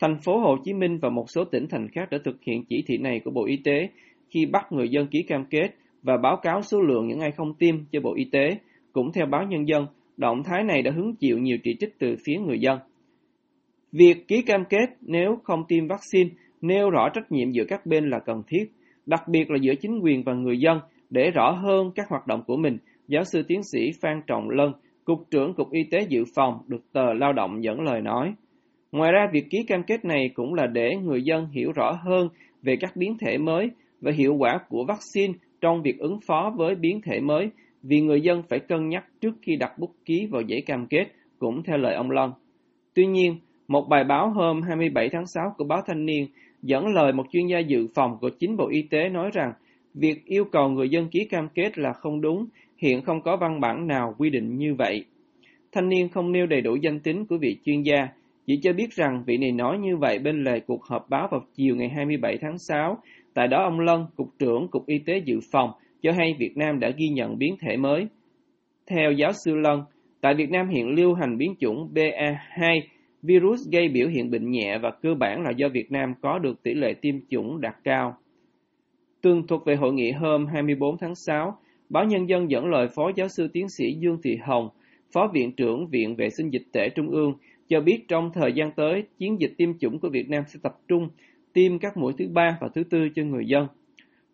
Thành 0.00 0.16
phố 0.24 0.38
Hồ 0.38 0.56
Chí 0.64 0.72
Minh 0.72 0.98
và 1.02 1.10
một 1.10 1.24
số 1.28 1.44
tỉnh 1.44 1.66
thành 1.70 1.88
khác 1.88 2.10
đã 2.10 2.18
thực 2.24 2.42
hiện 2.42 2.64
chỉ 2.68 2.84
thị 2.86 2.98
này 2.98 3.20
của 3.24 3.30
Bộ 3.30 3.46
Y 3.46 3.56
tế 3.64 3.88
khi 4.30 4.46
bắt 4.46 4.72
người 4.72 4.88
dân 4.88 5.06
ký 5.06 5.22
cam 5.22 5.44
kết 5.50 5.68
và 6.02 6.16
báo 6.22 6.36
cáo 6.42 6.62
số 6.62 6.80
lượng 6.80 7.08
những 7.08 7.20
ai 7.20 7.30
không 7.30 7.54
tiêm 7.54 7.74
cho 7.92 8.00
Bộ 8.00 8.14
Y 8.14 8.24
tế. 8.32 8.50
Cũng 8.92 9.12
theo 9.12 9.26
báo 9.26 9.42
nhân 9.48 9.68
dân, 9.68 9.86
động 10.16 10.42
thái 10.44 10.64
này 10.64 10.82
đã 10.82 10.90
hứng 10.90 11.14
chịu 11.16 11.38
nhiều 11.38 11.58
chỉ 11.64 11.76
trích 11.80 11.98
từ 11.98 12.16
phía 12.24 12.36
người 12.46 12.58
dân. 12.58 12.78
Việc 13.92 14.28
ký 14.28 14.42
cam 14.42 14.64
kết 14.64 14.86
nếu 15.00 15.38
không 15.44 15.64
tiêm 15.68 15.86
vaccine 15.86 16.30
nêu 16.60 16.90
rõ 16.90 17.08
trách 17.14 17.32
nhiệm 17.32 17.50
giữa 17.50 17.64
các 17.68 17.86
bên 17.86 18.10
là 18.10 18.18
cần 18.18 18.42
thiết, 18.48 18.72
đặc 19.06 19.28
biệt 19.28 19.50
là 19.50 19.56
giữa 19.60 19.74
chính 19.74 20.00
quyền 20.02 20.22
và 20.22 20.34
người 20.34 20.58
dân 20.58 20.78
để 21.10 21.30
rõ 21.30 21.50
hơn 21.50 21.90
các 21.94 22.08
hoạt 22.08 22.26
động 22.26 22.42
của 22.46 22.56
mình, 22.56 22.78
giáo 23.08 23.24
sư 23.24 23.42
tiến 23.48 23.60
sĩ 23.72 23.90
Phan 24.00 24.20
Trọng 24.26 24.50
Lân, 24.50 24.72
Cục 25.04 25.30
trưởng 25.30 25.54
Cục 25.54 25.72
Y 25.72 25.84
tế 25.90 26.06
Dự 26.08 26.24
phòng 26.36 26.58
được 26.66 26.92
tờ 26.92 27.12
Lao 27.12 27.32
động 27.32 27.64
dẫn 27.64 27.80
lời 27.80 28.00
nói. 28.00 28.34
Ngoài 28.92 29.12
ra, 29.12 29.28
việc 29.32 29.50
ký 29.50 29.62
cam 29.68 29.82
kết 29.82 30.04
này 30.04 30.30
cũng 30.34 30.54
là 30.54 30.66
để 30.66 30.96
người 30.96 31.22
dân 31.22 31.46
hiểu 31.46 31.72
rõ 31.72 31.92
hơn 32.04 32.28
về 32.62 32.76
các 32.80 32.96
biến 32.96 33.16
thể 33.20 33.38
mới 33.38 33.70
và 34.00 34.12
hiệu 34.12 34.34
quả 34.38 34.58
của 34.68 34.84
vaccine 34.88 35.32
trong 35.60 35.82
việc 35.82 35.98
ứng 35.98 36.18
phó 36.26 36.52
với 36.56 36.74
biến 36.74 37.00
thể 37.00 37.20
mới 37.20 37.50
vì 37.88 38.00
người 38.00 38.20
dân 38.20 38.42
phải 38.48 38.58
cân 38.58 38.88
nhắc 38.88 39.04
trước 39.20 39.34
khi 39.42 39.56
đặt 39.56 39.78
bút 39.78 39.90
ký 40.04 40.26
vào 40.30 40.42
giấy 40.42 40.62
cam 40.66 40.86
kết, 40.86 41.04
cũng 41.38 41.62
theo 41.62 41.78
lời 41.78 41.94
ông 41.94 42.10
Lân. 42.10 42.32
Tuy 42.94 43.06
nhiên, 43.06 43.36
một 43.68 43.86
bài 43.88 44.04
báo 44.04 44.30
hôm 44.30 44.62
27 44.62 45.08
tháng 45.08 45.26
6 45.26 45.54
của 45.58 45.64
báo 45.64 45.82
Thanh 45.86 46.06
niên 46.06 46.26
dẫn 46.62 46.86
lời 46.86 47.12
một 47.12 47.24
chuyên 47.32 47.46
gia 47.46 47.58
dự 47.58 47.86
phòng 47.94 48.18
của 48.20 48.30
chính 48.38 48.56
Bộ 48.56 48.68
Y 48.68 48.82
tế 48.82 49.08
nói 49.08 49.30
rằng 49.32 49.52
việc 49.94 50.24
yêu 50.24 50.44
cầu 50.44 50.68
người 50.68 50.88
dân 50.88 51.08
ký 51.08 51.24
cam 51.24 51.48
kết 51.54 51.78
là 51.78 51.92
không 51.92 52.20
đúng, 52.20 52.46
hiện 52.78 53.02
không 53.02 53.22
có 53.22 53.36
văn 53.36 53.60
bản 53.60 53.86
nào 53.86 54.14
quy 54.18 54.30
định 54.30 54.58
như 54.58 54.74
vậy. 54.74 55.04
Thanh 55.72 55.88
niên 55.88 56.08
không 56.08 56.32
nêu 56.32 56.46
đầy 56.46 56.60
đủ 56.60 56.76
danh 56.76 57.00
tính 57.00 57.26
của 57.26 57.38
vị 57.38 57.56
chuyên 57.64 57.82
gia, 57.82 58.08
chỉ 58.46 58.60
cho 58.62 58.72
biết 58.72 58.90
rằng 58.90 59.22
vị 59.26 59.36
này 59.36 59.52
nói 59.52 59.78
như 59.78 59.96
vậy 59.96 60.18
bên 60.18 60.44
lề 60.44 60.60
cuộc 60.60 60.84
họp 60.84 61.10
báo 61.10 61.28
vào 61.30 61.40
chiều 61.54 61.76
ngày 61.76 61.88
27 61.88 62.38
tháng 62.40 62.58
6. 62.58 62.98
Tại 63.34 63.48
đó 63.48 63.64
ông 63.64 63.80
Lân, 63.80 64.06
Cục 64.16 64.28
trưởng 64.38 64.68
Cục 64.68 64.86
Y 64.86 64.98
tế 64.98 65.18
Dự 65.18 65.40
phòng, 65.52 65.70
cho 66.04 66.12
hay 66.12 66.34
Việt 66.38 66.56
Nam 66.56 66.80
đã 66.80 66.90
ghi 66.96 67.08
nhận 67.08 67.38
biến 67.38 67.56
thể 67.60 67.76
mới. 67.76 68.06
Theo 68.86 69.12
giáo 69.12 69.32
sư 69.44 69.54
Lân, 69.54 69.82
tại 70.20 70.34
Việt 70.34 70.50
Nam 70.50 70.68
hiện 70.68 70.88
lưu 70.88 71.14
hành 71.14 71.38
biến 71.38 71.54
chủng 71.60 71.88
BA2, 71.94 72.80
virus 73.22 73.68
gây 73.72 73.88
biểu 73.88 74.08
hiện 74.08 74.30
bệnh 74.30 74.50
nhẹ 74.50 74.78
và 74.82 74.90
cơ 75.02 75.14
bản 75.14 75.42
là 75.42 75.50
do 75.56 75.68
Việt 75.68 75.92
Nam 75.92 76.14
có 76.20 76.38
được 76.38 76.62
tỷ 76.62 76.74
lệ 76.74 76.94
tiêm 77.00 77.14
chủng 77.28 77.60
đạt 77.60 77.74
cao. 77.84 78.16
Tường 79.22 79.46
thuật 79.46 79.60
về 79.66 79.74
hội 79.74 79.92
nghị 79.92 80.10
hôm 80.10 80.46
24 80.46 80.98
tháng 80.98 81.14
6, 81.14 81.58
báo 81.88 82.04
Nhân 82.04 82.28
dân 82.28 82.50
dẫn 82.50 82.66
lời 82.66 82.88
Phó 82.94 83.10
Giáo 83.16 83.28
sư 83.28 83.48
Tiến 83.52 83.68
sĩ 83.68 83.84
Dương 83.98 84.18
Thị 84.24 84.36
Hồng, 84.42 84.68
Phó 85.12 85.30
Viện 85.34 85.52
trưởng 85.52 85.86
Viện 85.86 86.16
Vệ 86.16 86.30
sinh 86.30 86.50
Dịch 86.50 86.64
tễ 86.72 86.88
Trung 86.88 87.08
ương, 87.08 87.34
cho 87.68 87.80
biết 87.80 87.98
trong 88.08 88.30
thời 88.34 88.52
gian 88.52 88.70
tới, 88.76 89.02
chiến 89.18 89.40
dịch 89.40 89.54
tiêm 89.58 89.78
chủng 89.78 89.98
của 90.00 90.08
Việt 90.08 90.30
Nam 90.30 90.42
sẽ 90.46 90.60
tập 90.62 90.74
trung 90.88 91.08
tiêm 91.52 91.78
các 91.78 91.96
mũi 91.96 92.12
thứ 92.18 92.28
ba 92.32 92.58
và 92.60 92.68
thứ 92.74 92.82
tư 92.90 93.08
cho 93.14 93.22
người 93.22 93.44
dân. 93.46 93.66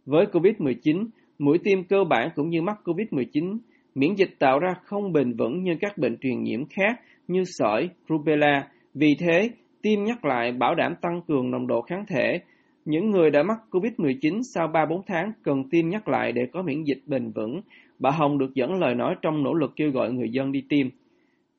Với 0.06 0.26
COVID-19, 0.32 1.06
Mũi 1.40 1.58
tiêm 1.64 1.84
cơ 1.84 2.04
bản 2.04 2.28
cũng 2.34 2.50
như 2.50 2.62
mắc 2.62 2.76
COVID-19, 2.84 3.58
miễn 3.94 4.14
dịch 4.14 4.30
tạo 4.38 4.58
ra 4.58 4.74
không 4.84 5.12
bền 5.12 5.32
vững 5.32 5.62
như 5.62 5.72
các 5.80 5.98
bệnh 5.98 6.16
truyền 6.20 6.42
nhiễm 6.42 6.66
khác 6.66 7.00
như 7.28 7.44
sởi, 7.44 7.88
rubella 8.08 8.68
Vì 8.94 9.16
thế, 9.18 9.50
tiêm 9.82 10.04
nhắc 10.04 10.24
lại 10.24 10.52
bảo 10.52 10.74
đảm 10.74 10.94
tăng 11.00 11.20
cường 11.28 11.50
nồng 11.50 11.66
độ 11.66 11.82
kháng 11.82 12.04
thể. 12.08 12.40
Những 12.84 13.10
người 13.10 13.30
đã 13.30 13.42
mắc 13.42 13.58
COVID-19 13.70 14.40
sau 14.54 14.68
3-4 14.68 15.02
tháng 15.06 15.32
cần 15.42 15.64
tiêm 15.70 15.88
nhắc 15.88 16.08
lại 16.08 16.32
để 16.32 16.42
có 16.52 16.62
miễn 16.62 16.84
dịch 16.84 17.00
bền 17.06 17.30
vững. 17.30 17.60
Bà 17.98 18.10
Hồng 18.10 18.38
được 18.38 18.54
dẫn 18.54 18.74
lời 18.74 18.94
nói 18.94 19.14
trong 19.22 19.42
nỗ 19.42 19.54
lực 19.54 19.72
kêu 19.76 19.90
gọi 19.90 20.12
người 20.12 20.28
dân 20.30 20.52
đi 20.52 20.62
tiêm. 20.68 20.86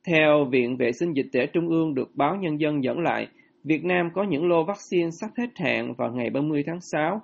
Theo 0.08 0.46
Viện 0.52 0.78
Vệ 0.78 0.92
sinh 0.92 1.14
Dịch 1.14 1.28
tễ 1.32 1.46
Trung 1.46 1.68
ương 1.68 1.94
được 1.94 2.12
báo 2.16 2.36
Nhân 2.36 2.60
dân 2.60 2.84
dẫn 2.84 3.00
lại, 3.00 3.28
Việt 3.64 3.86
Nam 3.86 4.10
có 4.14 4.24
những 4.24 4.48
lô 4.50 4.64
vaccine 4.64 5.10
sắp 5.22 5.30
hết 5.38 5.50
hạn 5.56 5.94
vào 5.98 6.12
ngày 6.12 6.30
30 6.30 6.64
tháng 6.68 6.82
6 6.82 7.22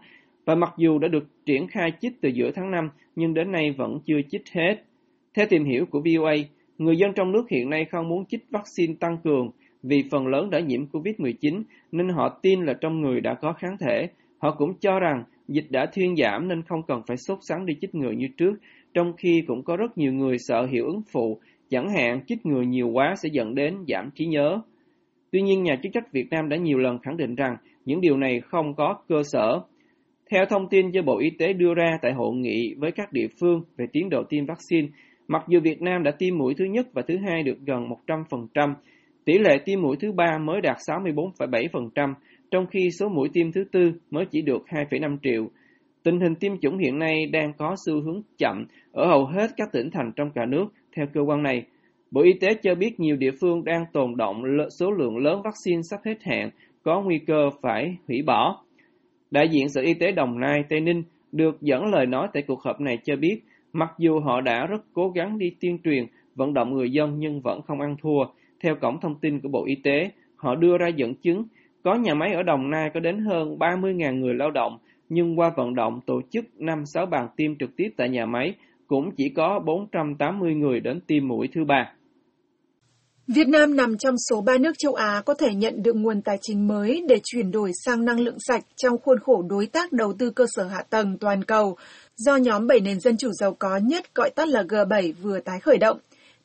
và 0.47 0.55
mặc 0.55 0.73
dù 0.77 0.99
đã 0.99 1.07
được 1.07 1.45
triển 1.45 1.67
khai 1.67 1.91
chích 2.01 2.21
từ 2.21 2.29
giữa 2.29 2.51
tháng 2.55 2.71
5 2.71 2.89
nhưng 3.15 3.33
đến 3.33 3.51
nay 3.51 3.71
vẫn 3.77 3.99
chưa 4.05 4.21
chích 4.29 4.41
hết. 4.53 4.75
Theo 5.33 5.45
tìm 5.49 5.65
hiểu 5.65 5.85
của 5.85 5.99
VOA, 5.99 6.33
người 6.77 6.97
dân 6.97 7.11
trong 7.15 7.31
nước 7.31 7.49
hiện 7.49 7.69
nay 7.69 7.85
không 7.91 8.09
muốn 8.09 8.25
chích 8.25 8.45
vaccine 8.51 8.93
tăng 8.99 9.17
cường 9.23 9.49
vì 9.83 10.03
phần 10.11 10.27
lớn 10.27 10.49
đã 10.49 10.59
nhiễm 10.59 10.85
COVID-19 10.85 11.63
nên 11.91 12.09
họ 12.09 12.39
tin 12.41 12.65
là 12.65 12.73
trong 12.81 13.01
người 13.01 13.21
đã 13.21 13.33
có 13.33 13.53
kháng 13.53 13.77
thể. 13.79 14.07
Họ 14.37 14.55
cũng 14.57 14.73
cho 14.79 14.99
rằng 14.99 15.23
dịch 15.47 15.65
đã 15.69 15.85
thuyên 15.85 16.15
giảm 16.15 16.47
nên 16.47 16.61
không 16.61 16.81
cần 16.87 17.01
phải 17.07 17.17
sốt 17.17 17.37
sắng 17.41 17.65
đi 17.65 17.73
chích 17.81 17.95
ngừa 17.95 18.11
như 18.11 18.27
trước, 18.37 18.53
trong 18.93 19.13
khi 19.17 19.43
cũng 19.47 19.63
có 19.63 19.77
rất 19.77 19.97
nhiều 19.97 20.13
người 20.13 20.37
sợ 20.39 20.65
hiệu 20.71 20.85
ứng 20.85 21.01
phụ, 21.11 21.39
chẳng 21.69 21.89
hạn 21.89 22.21
chích 22.27 22.45
ngừa 22.45 22.61
nhiều 22.61 22.89
quá 22.89 23.15
sẽ 23.23 23.29
dẫn 23.31 23.55
đến 23.55 23.75
giảm 23.87 24.09
trí 24.15 24.25
nhớ. 24.25 24.61
Tuy 25.31 25.41
nhiên, 25.41 25.63
nhà 25.63 25.75
chức 25.83 25.93
trách 25.93 26.11
Việt 26.11 26.29
Nam 26.29 26.49
đã 26.49 26.57
nhiều 26.57 26.77
lần 26.77 26.99
khẳng 26.99 27.17
định 27.17 27.35
rằng 27.35 27.57
những 27.85 28.01
điều 28.01 28.17
này 28.17 28.41
không 28.41 28.73
có 28.75 28.95
cơ 29.07 29.23
sở. 29.23 29.61
Theo 30.31 30.45
thông 30.49 30.69
tin 30.69 30.89
do 30.89 31.01
Bộ 31.01 31.19
Y 31.19 31.29
tế 31.29 31.53
đưa 31.53 31.73
ra 31.73 31.97
tại 32.01 32.13
hội 32.13 32.35
nghị 32.35 32.73
với 32.77 32.91
các 32.91 33.13
địa 33.13 33.27
phương 33.39 33.61
về 33.77 33.85
tiến 33.93 34.09
độ 34.09 34.23
tiêm 34.29 34.45
vaccine, 34.45 34.87
mặc 35.27 35.43
dù 35.47 35.59
Việt 35.63 35.81
Nam 35.81 36.03
đã 36.03 36.11
tiêm 36.11 36.37
mũi 36.37 36.53
thứ 36.57 36.65
nhất 36.65 36.87
và 36.93 37.01
thứ 37.07 37.17
hai 37.27 37.43
được 37.43 37.57
gần 37.65 37.89
100%, 38.07 38.73
tỷ 39.25 39.37
lệ 39.37 39.57
tiêm 39.65 39.81
mũi 39.81 39.95
thứ 39.99 40.11
ba 40.11 40.37
mới 40.37 40.61
đạt 40.61 40.77
64,7%, 40.87 42.13
trong 42.51 42.65
khi 42.71 42.89
số 42.99 43.09
mũi 43.09 43.29
tiêm 43.33 43.51
thứ 43.51 43.63
tư 43.71 43.91
mới 44.11 44.25
chỉ 44.31 44.41
được 44.41 44.63
2,5 44.67 45.17
triệu. 45.23 45.47
Tình 46.03 46.19
hình 46.19 46.35
tiêm 46.35 46.59
chủng 46.61 46.77
hiện 46.77 46.99
nay 46.99 47.25
đang 47.31 47.53
có 47.57 47.75
xu 47.85 48.01
hướng 48.01 48.21
chậm 48.37 48.65
ở 48.91 49.07
hầu 49.07 49.25
hết 49.25 49.47
các 49.57 49.69
tỉnh 49.73 49.89
thành 49.91 50.11
trong 50.15 50.31
cả 50.35 50.45
nước, 50.45 50.65
theo 50.95 51.05
cơ 51.13 51.21
quan 51.21 51.43
này. 51.43 51.65
Bộ 52.11 52.21
Y 52.21 52.33
tế 52.41 52.47
cho 52.63 52.75
biết 52.75 52.99
nhiều 52.99 53.15
địa 53.15 53.31
phương 53.41 53.63
đang 53.63 53.85
tồn 53.93 54.17
động 54.17 54.43
số 54.79 54.91
lượng 54.91 55.17
lớn 55.17 55.41
vaccine 55.43 55.81
sắp 55.89 55.99
hết 56.05 56.17
hạn, 56.21 56.49
có 56.83 57.01
nguy 57.01 57.19
cơ 57.27 57.49
phải 57.61 57.97
hủy 58.07 58.21
bỏ. 58.21 58.63
Đại 59.31 59.49
diện 59.49 59.69
Sở 59.69 59.81
Y 59.81 59.93
tế 59.93 60.11
Đồng 60.11 60.39
Nai, 60.39 60.63
Tây 60.69 60.81
Ninh 60.81 61.03
được 61.31 61.61
dẫn 61.61 61.85
lời 61.85 62.05
nói 62.05 62.27
tại 62.33 62.43
cuộc 62.47 62.61
họp 62.63 62.81
này 62.81 62.97
cho 63.03 63.15
biết, 63.15 63.41
mặc 63.73 63.91
dù 63.97 64.19
họ 64.19 64.41
đã 64.41 64.65
rất 64.65 64.81
cố 64.93 65.09
gắng 65.09 65.37
đi 65.37 65.51
tuyên 65.61 65.77
truyền, 65.83 66.05
vận 66.35 66.53
động 66.53 66.73
người 66.73 66.91
dân 66.91 67.19
nhưng 67.19 67.41
vẫn 67.41 67.61
không 67.61 67.81
ăn 67.81 67.95
thua. 68.01 68.25
Theo 68.63 68.75
cổng 68.75 68.99
thông 69.01 69.19
tin 69.19 69.39
của 69.39 69.49
Bộ 69.49 69.65
Y 69.65 69.75
tế, 69.75 70.09
họ 70.35 70.55
đưa 70.55 70.77
ra 70.77 70.87
dẫn 70.87 71.15
chứng 71.15 71.43
có 71.83 71.95
nhà 71.95 72.13
máy 72.13 72.33
ở 72.33 72.43
Đồng 72.43 72.69
Nai 72.69 72.89
có 72.93 72.99
đến 72.99 73.19
hơn 73.19 73.57
30.000 73.59 74.19
người 74.19 74.33
lao 74.33 74.51
động, 74.51 74.77
nhưng 75.09 75.39
qua 75.39 75.51
vận 75.55 75.75
động 75.75 75.99
tổ 76.05 76.21
chức 76.31 76.45
5-6 76.59 77.05
bàn 77.05 77.27
tiêm 77.35 77.55
trực 77.55 77.75
tiếp 77.75 77.89
tại 77.97 78.09
nhà 78.09 78.25
máy, 78.25 78.53
cũng 78.87 79.11
chỉ 79.11 79.29
có 79.29 79.59
480 79.59 80.55
người 80.55 80.79
đến 80.79 80.99
tiêm 81.07 81.27
mũi 81.27 81.47
thứ 81.53 81.65
ba. 81.65 81.93
Việt 83.27 83.47
Nam 83.47 83.75
nằm 83.75 83.97
trong 83.97 84.15
số 84.29 84.41
3 84.41 84.57
nước 84.57 84.71
châu 84.77 84.93
Á 84.93 85.21
có 85.25 85.33
thể 85.33 85.53
nhận 85.53 85.83
được 85.83 85.95
nguồn 85.95 86.21
tài 86.21 86.37
chính 86.41 86.67
mới 86.67 87.03
để 87.07 87.19
chuyển 87.23 87.51
đổi 87.51 87.71
sang 87.85 88.05
năng 88.05 88.19
lượng 88.19 88.37
sạch 88.47 88.63
trong 88.75 88.97
khuôn 89.03 89.19
khổ 89.19 89.43
đối 89.49 89.65
tác 89.65 89.91
đầu 89.91 90.13
tư 90.19 90.29
cơ 90.29 90.45
sở 90.55 90.63
hạ 90.63 90.83
tầng 90.89 91.17
toàn 91.17 91.43
cầu 91.43 91.77
do 92.15 92.35
nhóm 92.35 92.67
7 92.67 92.79
nền 92.79 92.99
dân 92.99 93.17
chủ 93.17 93.31
giàu 93.31 93.55
có 93.59 93.77
nhất 93.77 94.15
gọi 94.15 94.29
tắt 94.29 94.47
là 94.47 94.63
G7 94.63 95.13
vừa 95.21 95.39
tái 95.39 95.59
khởi 95.59 95.77
động. 95.77 95.97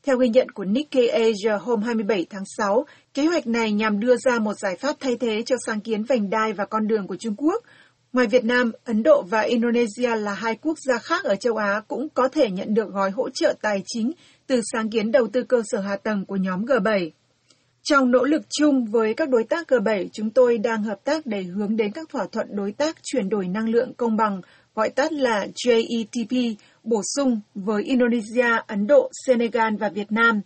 Theo 0.02 0.16
ghi 0.16 0.28
nhận 0.28 0.50
của 0.50 0.64
Nikkei 0.64 1.08
Asia 1.08 1.58
hôm 1.60 1.82
27 1.82 2.26
tháng 2.30 2.44
6, 2.56 2.84
kế 3.14 3.26
hoạch 3.26 3.46
này 3.46 3.72
nhằm 3.72 4.00
đưa 4.00 4.16
ra 4.16 4.38
một 4.38 4.54
giải 4.58 4.76
pháp 4.76 4.96
thay 5.00 5.16
thế 5.16 5.42
cho 5.42 5.56
sáng 5.66 5.80
kiến 5.80 6.04
vành 6.04 6.30
đai 6.30 6.52
và 6.52 6.64
con 6.64 6.86
đường 6.86 7.06
của 7.06 7.16
Trung 7.16 7.34
Quốc. 7.36 7.64
Ngoài 8.12 8.26
Việt 8.26 8.44
Nam, 8.44 8.72
Ấn 8.84 9.02
Độ 9.02 9.22
và 9.22 9.40
Indonesia 9.40 10.16
là 10.16 10.34
hai 10.34 10.54
quốc 10.62 10.78
gia 10.78 10.98
khác 10.98 11.24
ở 11.24 11.36
châu 11.36 11.56
Á 11.56 11.82
cũng 11.88 12.08
có 12.08 12.28
thể 12.28 12.50
nhận 12.50 12.74
được 12.74 12.92
gói 12.92 13.10
hỗ 13.10 13.28
trợ 13.30 13.54
tài 13.62 13.82
chính 13.86 14.12
từ 14.52 14.60
sáng 14.72 14.90
kiến 14.90 15.12
đầu 15.12 15.26
tư 15.32 15.42
cơ 15.42 15.62
sở 15.64 15.80
hạ 15.80 15.96
tầng 15.96 16.24
của 16.26 16.36
nhóm 16.36 16.64
G7. 16.64 17.10
Trong 17.82 18.10
nỗ 18.10 18.24
lực 18.24 18.42
chung 18.50 18.84
với 18.84 19.14
các 19.14 19.28
đối 19.28 19.44
tác 19.44 19.68
G7, 19.68 20.08
chúng 20.12 20.30
tôi 20.30 20.58
đang 20.58 20.82
hợp 20.82 21.04
tác 21.04 21.26
để 21.26 21.42
hướng 21.42 21.76
đến 21.76 21.92
các 21.92 22.08
thỏa 22.08 22.26
thuận 22.32 22.46
đối 22.56 22.72
tác 22.72 22.96
chuyển 23.02 23.28
đổi 23.28 23.48
năng 23.48 23.68
lượng 23.68 23.94
công 23.96 24.16
bằng, 24.16 24.40
gọi 24.74 24.90
tắt 24.90 25.12
là 25.12 25.46
JETP, 25.64 26.54
bổ 26.84 27.02
sung 27.16 27.40
với 27.54 27.82
Indonesia, 27.82 28.62
Ấn 28.66 28.86
Độ, 28.86 29.10
Senegal 29.26 29.74
và 29.76 29.88
Việt 29.88 30.12
Nam. 30.12 30.40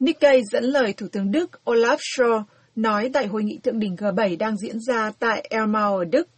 Nikkei 0.00 0.42
dẫn 0.52 0.64
lời 0.64 0.92
Thủ 0.92 1.06
tướng 1.12 1.30
Đức 1.30 1.50
Olaf 1.64 1.96
Scholz 1.96 2.42
nói 2.76 3.10
tại 3.12 3.26
hội 3.26 3.44
nghị 3.44 3.58
thượng 3.62 3.78
đỉnh 3.78 3.94
G7 3.94 4.38
đang 4.38 4.56
diễn 4.56 4.76
ra 4.88 5.12
tại 5.18 5.46
Elmau 5.50 5.96
ở 5.96 6.04
Đức. 6.04 6.28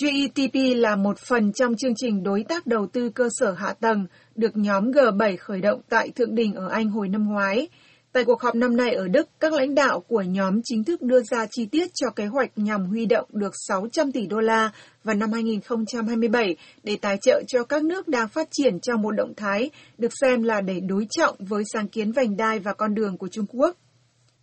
GETP 0.00 0.54
là 0.76 0.96
một 0.96 1.18
phần 1.18 1.52
trong 1.52 1.76
chương 1.76 1.94
trình 1.96 2.22
đối 2.22 2.44
tác 2.48 2.66
đầu 2.66 2.86
tư 2.92 3.10
cơ 3.10 3.28
sở 3.30 3.52
hạ 3.52 3.72
tầng 3.72 4.06
được 4.34 4.56
nhóm 4.56 4.90
G7 4.90 5.36
khởi 5.40 5.60
động 5.60 5.80
tại 5.88 6.10
Thượng 6.10 6.34
đỉnh 6.34 6.54
ở 6.54 6.68
Anh 6.68 6.90
hồi 6.90 7.08
năm 7.08 7.28
ngoái. 7.28 7.68
Tại 8.12 8.24
cuộc 8.24 8.42
họp 8.42 8.54
năm 8.54 8.76
nay 8.76 8.94
ở 8.94 9.08
Đức, 9.08 9.28
các 9.40 9.52
lãnh 9.52 9.74
đạo 9.74 10.00
của 10.00 10.22
nhóm 10.22 10.60
chính 10.64 10.84
thức 10.84 11.02
đưa 11.02 11.22
ra 11.22 11.46
chi 11.50 11.66
tiết 11.66 11.90
cho 11.94 12.10
kế 12.10 12.26
hoạch 12.26 12.50
nhằm 12.56 12.86
huy 12.86 13.06
động 13.06 13.28
được 13.32 13.52
600 13.68 14.12
tỷ 14.12 14.26
đô 14.26 14.40
la 14.40 14.70
vào 15.04 15.14
năm 15.14 15.32
2027 15.32 16.56
để 16.82 16.96
tài 17.00 17.16
trợ 17.22 17.42
cho 17.48 17.64
các 17.64 17.84
nước 17.84 18.08
đang 18.08 18.28
phát 18.28 18.48
triển 18.50 18.80
trong 18.80 19.02
một 19.02 19.10
động 19.10 19.34
thái 19.36 19.70
được 19.98 20.12
xem 20.20 20.42
là 20.42 20.60
để 20.60 20.80
đối 20.80 21.06
trọng 21.10 21.36
với 21.38 21.62
sáng 21.72 21.88
kiến 21.88 22.12
vành 22.12 22.36
đai 22.36 22.58
và 22.58 22.72
con 22.72 22.94
đường 22.94 23.18
của 23.18 23.28
Trung 23.28 23.46
Quốc. 23.48 23.76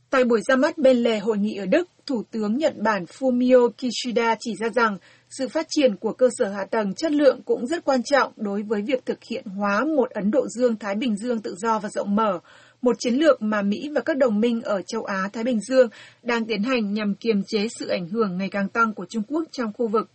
Tại 0.09 0.24
buổi 0.24 0.41
ra 0.47 0.55
mắt 0.55 0.77
bên 0.77 0.97
lề 0.97 1.19
hội 1.19 1.38
nghị 1.38 1.55
ở 1.55 1.65
Đức, 1.65 1.88
Thủ 2.05 2.24
tướng 2.31 2.57
Nhật 2.57 2.77
Bản 2.77 3.05
Fumio 3.05 3.69
Kishida 3.69 4.35
chỉ 4.39 4.55
ra 4.59 4.69
rằng 4.69 4.97
sự 5.29 5.48
phát 5.48 5.65
triển 5.70 5.96
của 5.96 6.13
cơ 6.13 6.29
sở 6.38 6.50
hạ 6.50 6.65
tầng 6.65 6.94
chất 6.94 7.12
lượng 7.12 7.41
cũng 7.46 7.67
rất 7.67 7.86
quan 7.86 8.03
trọng 8.03 8.34
đối 8.36 8.63
với 8.63 8.82
việc 8.82 9.05
thực 9.05 9.24
hiện 9.24 9.46
hóa 9.46 9.86
một 9.98 10.10
Ấn 10.10 10.32
Độ 10.32 10.48
Dương-Thái 10.48 10.96
Bình 10.96 11.17
Dương 11.17 11.39
tự 11.39 11.55
do 11.58 11.79
và 11.79 11.89
rộng 11.89 12.15
mở, 12.15 12.39
một 12.82 12.96
chiến 13.00 13.13
lược 13.13 13.41
mà 13.41 13.62
Mỹ 13.62 13.89
và 13.96 14.01
các 14.01 14.17
đồng 14.17 14.39
minh 14.39 14.62
ở 14.62 14.82
châu 14.82 15.03
Á-Thái 15.03 15.44
Bình 15.44 15.60
Dương 15.60 15.89
đang 16.24 16.46
tiến 16.46 16.63
hành 16.63 16.94
nhằm 16.94 17.15
kiềm 17.15 17.44
chế 17.48 17.67
sự 17.79 17.88
ảnh 17.88 18.08
hưởng 18.08 18.38
ngày 18.38 18.50
càng 18.50 18.70
tăng 18.70 18.94
của 18.94 19.05
Trung 19.10 19.24
Quốc 19.27 19.44
trong 19.51 19.74
khu 19.74 19.88
vực. 19.88 20.10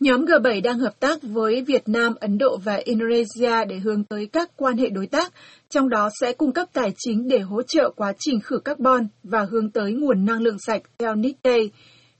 Nhóm 0.00 0.24
G7 0.24 0.62
đang 0.62 0.78
hợp 0.78 1.00
tác 1.00 1.22
với 1.22 1.62
Việt 1.62 1.88
Nam, 1.88 2.14
Ấn 2.20 2.38
Độ 2.38 2.58
và 2.64 2.74
Indonesia 2.74 3.64
để 3.68 3.78
hướng 3.78 4.04
tới 4.04 4.26
các 4.32 4.50
quan 4.56 4.76
hệ 4.76 4.88
đối 4.88 5.06
tác, 5.06 5.32
trong 5.70 5.88
đó 5.88 6.10
sẽ 6.20 6.32
cung 6.32 6.52
cấp 6.52 6.68
tài 6.72 6.92
chính 6.98 7.28
để 7.28 7.38
hỗ 7.38 7.62
trợ 7.62 7.90
quá 7.96 8.12
trình 8.18 8.40
khử 8.40 8.58
carbon 8.58 9.06
và 9.22 9.46
hướng 9.50 9.70
tới 9.70 9.92
nguồn 9.92 10.24
năng 10.24 10.42
lượng 10.42 10.56
sạch 10.66 10.82
theo 10.98 11.14
Nikkei. 11.14 11.70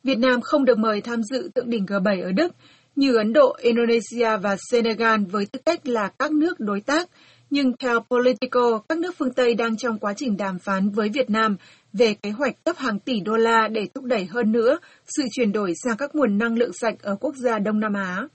Việt 0.05 0.19
Nam 0.19 0.41
không 0.41 0.65
được 0.65 0.79
mời 0.79 1.01
tham 1.01 1.23
dự 1.23 1.51
thượng 1.55 1.71
đỉnh 1.71 1.87
G7 1.87 2.25
ở 2.25 2.33
Đức, 2.33 2.53
như 2.97 3.17
Ấn 3.17 3.33
Độ, 3.33 3.57
Indonesia 3.59 4.37
và 4.43 4.57
Senegal 4.71 5.21
với 5.31 5.47
tư 5.47 5.59
cách 5.65 5.87
là 5.87 6.11
các 6.19 6.33
nước 6.33 6.61
đối 6.61 6.81
tác, 6.81 7.09
nhưng 7.51 7.77
theo 7.77 8.01
Politico, 8.01 8.79
các 8.89 8.99
nước 8.99 9.15
phương 9.19 9.33
Tây 9.33 9.55
đang 9.55 9.77
trong 9.77 9.99
quá 9.99 10.15
trình 10.17 10.37
đàm 10.37 10.59
phán 10.59 10.91
với 10.91 11.09
Việt 11.09 11.31
Nam 11.31 11.57
về 11.93 12.15
kế 12.15 12.31
hoạch 12.31 12.65
cấp 12.65 12.77
hàng 12.79 12.99
tỷ 12.99 13.21
đô 13.21 13.37
la 13.37 13.69
để 13.69 13.87
thúc 13.95 14.05
đẩy 14.05 14.25
hơn 14.25 14.53
nữa 14.53 14.79
sự 15.17 15.23
chuyển 15.33 15.53
đổi 15.53 15.73
sang 15.85 15.97
các 15.97 16.15
nguồn 16.15 16.39
năng 16.39 16.59
lượng 16.59 16.73
sạch 16.81 16.95
ở 17.03 17.17
quốc 17.21 17.35
gia 17.37 17.59
Đông 17.59 17.81
Nam 17.81 17.93
Á. 17.93 18.27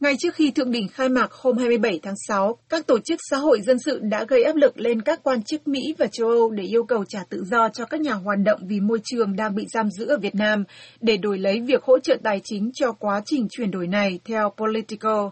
Ngay 0.00 0.16
trước 0.18 0.34
khi 0.34 0.50
thượng 0.50 0.70
đỉnh 0.70 0.88
khai 0.88 1.08
mạc 1.08 1.32
hôm 1.32 1.56
27 1.56 2.00
tháng 2.02 2.14
6, 2.28 2.58
các 2.68 2.86
tổ 2.86 2.98
chức 2.98 3.18
xã 3.30 3.36
hội 3.36 3.60
dân 3.60 3.78
sự 3.78 3.98
đã 4.02 4.24
gây 4.24 4.44
áp 4.44 4.56
lực 4.56 4.80
lên 4.80 5.02
các 5.02 5.20
quan 5.22 5.42
chức 5.42 5.68
Mỹ 5.68 5.80
và 5.98 6.06
châu 6.06 6.28
Âu 6.28 6.50
để 6.50 6.64
yêu 6.64 6.84
cầu 6.84 7.04
trả 7.08 7.20
tự 7.30 7.44
do 7.50 7.68
cho 7.68 7.84
các 7.84 8.00
nhà 8.00 8.12
hoạt 8.12 8.38
động 8.44 8.60
vì 8.68 8.80
môi 8.80 9.00
trường 9.04 9.36
đang 9.36 9.54
bị 9.54 9.66
giam 9.74 9.90
giữ 9.90 10.06
ở 10.06 10.18
Việt 10.18 10.34
Nam 10.34 10.64
để 11.00 11.16
đổi 11.16 11.38
lấy 11.38 11.60
việc 11.60 11.82
hỗ 11.82 11.98
trợ 11.98 12.16
tài 12.22 12.40
chính 12.44 12.70
cho 12.74 12.92
quá 12.92 13.20
trình 13.26 13.48
chuyển 13.50 13.70
đổi 13.70 13.86
này, 13.86 14.20
theo 14.24 14.52
Politico. 14.56 15.30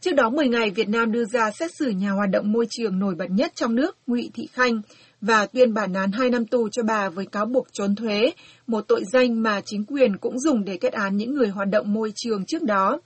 Trước 0.00 0.14
đó 0.14 0.30
10 0.30 0.48
ngày, 0.48 0.70
Việt 0.70 0.88
Nam 0.88 1.12
đưa 1.12 1.24
ra 1.24 1.50
xét 1.50 1.74
xử 1.74 1.90
nhà 1.90 2.10
hoạt 2.10 2.30
động 2.30 2.52
môi 2.52 2.66
trường 2.70 2.98
nổi 2.98 3.14
bật 3.14 3.30
nhất 3.30 3.52
trong 3.54 3.74
nước, 3.74 3.96
Ngụy 4.06 4.30
Thị 4.34 4.48
Khanh, 4.52 4.80
và 5.20 5.46
tuyên 5.46 5.74
bản 5.74 5.92
án 5.92 6.12
2 6.12 6.30
năm 6.30 6.46
tù 6.46 6.68
cho 6.68 6.82
bà 6.82 7.08
với 7.08 7.26
cáo 7.26 7.46
buộc 7.46 7.66
trốn 7.72 7.94
thuế, 7.94 8.32
một 8.66 8.80
tội 8.88 9.04
danh 9.12 9.42
mà 9.42 9.60
chính 9.60 9.84
quyền 9.84 10.16
cũng 10.16 10.40
dùng 10.40 10.64
để 10.64 10.76
kết 10.76 10.92
án 10.92 11.16
những 11.16 11.34
người 11.34 11.48
hoạt 11.48 11.68
động 11.68 11.92
môi 11.92 12.12
trường 12.16 12.44
trước 12.44 12.62
đó. 12.62 13.00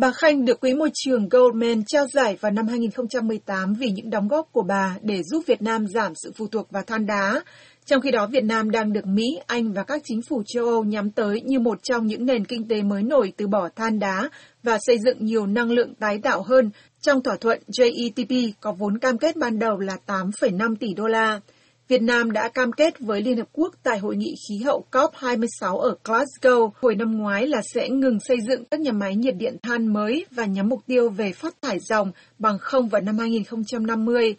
Bà 0.00 0.10
Khanh 0.12 0.44
được 0.44 0.60
Quỹ 0.60 0.74
môi 0.74 0.90
trường 0.94 1.28
Goldman 1.28 1.82
trao 1.86 2.06
giải 2.06 2.36
vào 2.40 2.52
năm 2.52 2.66
2018 2.66 3.74
vì 3.74 3.90
những 3.90 4.10
đóng 4.10 4.28
góp 4.28 4.48
của 4.52 4.62
bà 4.62 4.96
để 5.02 5.22
giúp 5.22 5.42
Việt 5.46 5.62
Nam 5.62 5.86
giảm 5.86 6.12
sự 6.14 6.32
phụ 6.36 6.46
thuộc 6.46 6.70
vào 6.70 6.82
than 6.82 7.06
đá. 7.06 7.42
Trong 7.86 8.00
khi 8.00 8.10
đó, 8.10 8.26
Việt 8.26 8.44
Nam 8.44 8.70
đang 8.70 8.92
được 8.92 9.06
Mỹ, 9.06 9.24
Anh 9.46 9.72
và 9.72 9.82
các 9.82 10.02
chính 10.04 10.22
phủ 10.22 10.42
châu 10.46 10.64
Âu 10.64 10.84
nhắm 10.84 11.10
tới 11.10 11.40
như 11.40 11.58
một 11.58 11.78
trong 11.82 12.06
những 12.06 12.26
nền 12.26 12.44
kinh 12.44 12.68
tế 12.68 12.82
mới 12.82 13.02
nổi 13.02 13.32
từ 13.36 13.46
bỏ 13.46 13.68
than 13.76 13.98
đá 13.98 14.28
và 14.62 14.78
xây 14.86 14.98
dựng 14.98 15.24
nhiều 15.24 15.46
năng 15.46 15.70
lượng 15.70 15.94
tái 15.94 16.18
tạo 16.22 16.42
hơn 16.42 16.70
trong 17.00 17.22
thỏa 17.22 17.36
thuận 17.36 17.62
JETP 17.78 18.52
có 18.60 18.72
vốn 18.72 18.98
cam 18.98 19.18
kết 19.18 19.36
ban 19.36 19.58
đầu 19.58 19.78
là 19.78 19.96
8,5 20.06 20.76
tỷ 20.80 20.94
đô 20.94 21.06
la. 21.06 21.40
Việt 21.88 22.02
Nam 22.02 22.32
đã 22.32 22.48
cam 22.48 22.72
kết 22.72 23.00
với 23.00 23.22
Liên 23.22 23.36
Hợp 23.36 23.48
Quốc 23.52 23.74
tại 23.82 23.98
hội 23.98 24.16
nghị 24.16 24.34
khí 24.48 24.64
hậu 24.64 24.84
COP26 24.92 25.78
ở 25.78 25.96
Glasgow 26.04 26.70
hồi 26.80 26.94
năm 26.94 27.18
ngoái 27.18 27.46
là 27.46 27.62
sẽ 27.74 27.88
ngừng 27.88 28.20
xây 28.20 28.36
dựng 28.48 28.64
các 28.64 28.80
nhà 28.80 28.92
máy 28.92 29.16
nhiệt 29.16 29.34
điện 29.36 29.56
than 29.62 29.92
mới 29.92 30.26
và 30.30 30.44
nhắm 30.44 30.68
mục 30.68 30.80
tiêu 30.86 31.10
về 31.10 31.32
phát 31.32 31.54
thải 31.62 31.78
dòng 31.78 32.12
bằng 32.38 32.58
không 32.58 32.88
vào 32.88 33.00
năm 33.00 33.18
2050. 33.18 34.34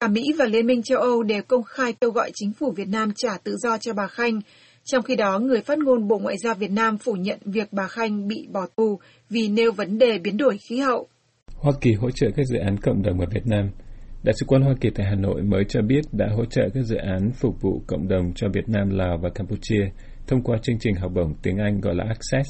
Cả 0.00 0.08
Mỹ 0.08 0.22
và 0.38 0.44
Liên 0.44 0.66
minh 0.66 0.82
châu 0.82 0.98
Âu 0.98 1.22
đều 1.22 1.42
công 1.42 1.62
khai 1.62 1.92
kêu 1.92 2.10
gọi 2.10 2.30
chính 2.34 2.52
phủ 2.52 2.72
Việt 2.76 2.88
Nam 2.88 3.12
trả 3.16 3.38
tự 3.44 3.56
do 3.56 3.78
cho 3.78 3.92
bà 3.92 4.06
Khanh. 4.06 4.40
Trong 4.84 5.02
khi 5.02 5.16
đó, 5.16 5.38
người 5.38 5.60
phát 5.60 5.78
ngôn 5.78 6.08
Bộ 6.08 6.18
Ngoại 6.18 6.36
giao 6.38 6.54
Việt 6.54 6.70
Nam 6.70 6.98
phủ 6.98 7.12
nhận 7.12 7.38
việc 7.44 7.72
bà 7.72 7.88
Khanh 7.88 8.28
bị 8.28 8.46
bỏ 8.52 8.66
tù 8.76 8.98
vì 9.30 9.48
nêu 9.48 9.72
vấn 9.72 9.98
đề 9.98 10.18
biến 10.18 10.36
đổi 10.36 10.58
khí 10.58 10.78
hậu. 10.78 11.08
Hoa 11.56 11.72
Kỳ 11.80 11.92
hỗ 11.92 12.10
trợ 12.10 12.26
các 12.36 12.46
dự 12.46 12.58
án 12.58 12.76
cộng 12.76 13.02
đồng 13.02 13.20
ở 13.20 13.26
Việt 13.34 13.46
Nam. 13.46 13.70
Đại 14.22 14.34
sứ 14.40 14.46
quán 14.46 14.62
Hoa 14.62 14.74
Kỳ 14.80 14.90
tại 14.90 15.06
Hà 15.06 15.14
Nội 15.14 15.42
mới 15.42 15.64
cho 15.68 15.82
biết 15.82 16.00
đã 16.12 16.28
hỗ 16.36 16.44
trợ 16.44 16.62
các 16.74 16.82
dự 16.82 16.96
án 16.96 17.30
phục 17.32 17.60
vụ 17.60 17.82
cộng 17.86 18.08
đồng 18.08 18.32
cho 18.34 18.48
Việt 18.48 18.68
Nam, 18.68 18.90
Lào 18.90 19.18
và 19.18 19.30
Campuchia 19.34 19.90
thông 20.26 20.42
qua 20.42 20.58
chương 20.62 20.78
trình 20.80 20.94
học 20.94 21.12
bổng 21.14 21.34
tiếng 21.42 21.56
Anh 21.58 21.80
gọi 21.80 21.94
là 21.94 22.04
Access. 22.04 22.48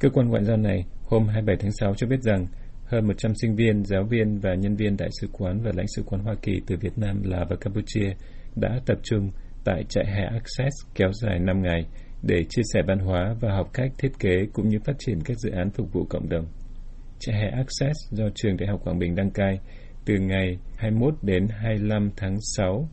Cơ 0.00 0.08
quan 0.10 0.28
ngoại 0.28 0.44
giao 0.44 0.56
này 0.56 0.84
hôm 1.04 1.26
27 1.26 1.56
tháng 1.60 1.72
6 1.72 1.94
cho 1.94 2.06
biết 2.06 2.22
rằng 2.22 2.46
hơn 2.84 3.06
100 3.06 3.32
sinh 3.34 3.56
viên, 3.56 3.84
giáo 3.84 4.04
viên 4.10 4.38
và 4.38 4.54
nhân 4.54 4.76
viên 4.76 4.96
đại 4.96 5.08
sứ 5.20 5.28
quán 5.32 5.60
và 5.62 5.70
lãnh 5.74 5.86
sự 5.96 6.02
quán 6.06 6.24
Hoa 6.24 6.34
Kỳ 6.42 6.60
từ 6.66 6.76
Việt 6.80 6.98
Nam, 6.98 7.22
Lào 7.22 7.44
và 7.50 7.56
Campuchia 7.60 8.14
đã 8.56 8.80
tập 8.86 8.98
trung 9.02 9.30
tại 9.64 9.84
trại 9.88 10.04
hè 10.06 10.24
Access 10.24 10.94
kéo 10.94 11.12
dài 11.12 11.38
5 11.38 11.62
ngày 11.62 11.86
để 12.22 12.44
chia 12.48 12.62
sẻ 12.74 12.82
văn 12.86 12.98
hóa 12.98 13.34
và 13.40 13.54
học 13.54 13.70
cách 13.72 13.92
thiết 13.98 14.18
kế 14.18 14.46
cũng 14.52 14.68
như 14.68 14.78
phát 14.84 14.96
triển 14.98 15.20
các 15.24 15.38
dự 15.38 15.50
án 15.50 15.70
phục 15.70 15.92
vụ 15.92 16.04
cộng 16.10 16.28
đồng. 16.28 16.46
Trại 17.18 17.36
hè 17.36 17.50
Access 17.50 17.98
do 18.10 18.24
Trường 18.34 18.56
Đại 18.56 18.68
học 18.68 18.80
Quảng 18.84 18.98
Bình 18.98 19.14
đăng 19.14 19.30
cai 19.30 19.60
từ 20.04 20.14
ngày 20.18 20.58
21 20.76 21.14
đến 21.22 21.46
25 21.48 22.10
tháng 22.16 22.36
6 22.56 22.88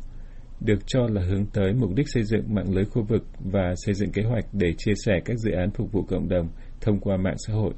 được 0.62 0.80
cho 0.88 1.08
là 1.12 1.22
hướng 1.22 1.46
tới 1.46 1.74
mục 1.74 1.96
đích 1.96 2.10
xây 2.10 2.24
dựng 2.24 2.56
mạng 2.56 2.76
lưới 2.76 2.86
khu 2.86 3.04
vực 3.04 3.24
và 3.40 3.74
xây 3.76 3.94
dựng 3.94 4.12
kế 4.12 4.24
hoạch 4.24 4.46
để 4.54 4.74
chia 4.78 4.94
sẻ 5.06 5.20
các 5.26 5.38
dự 5.38 5.52
án 5.52 5.72
phục 5.72 5.92
vụ 5.92 6.04
cộng 6.04 6.30
đồng 6.30 6.50
thông 6.82 7.00
qua 7.00 7.18
mạng 7.18 7.38
xã 7.48 7.54
hội. 7.54 7.74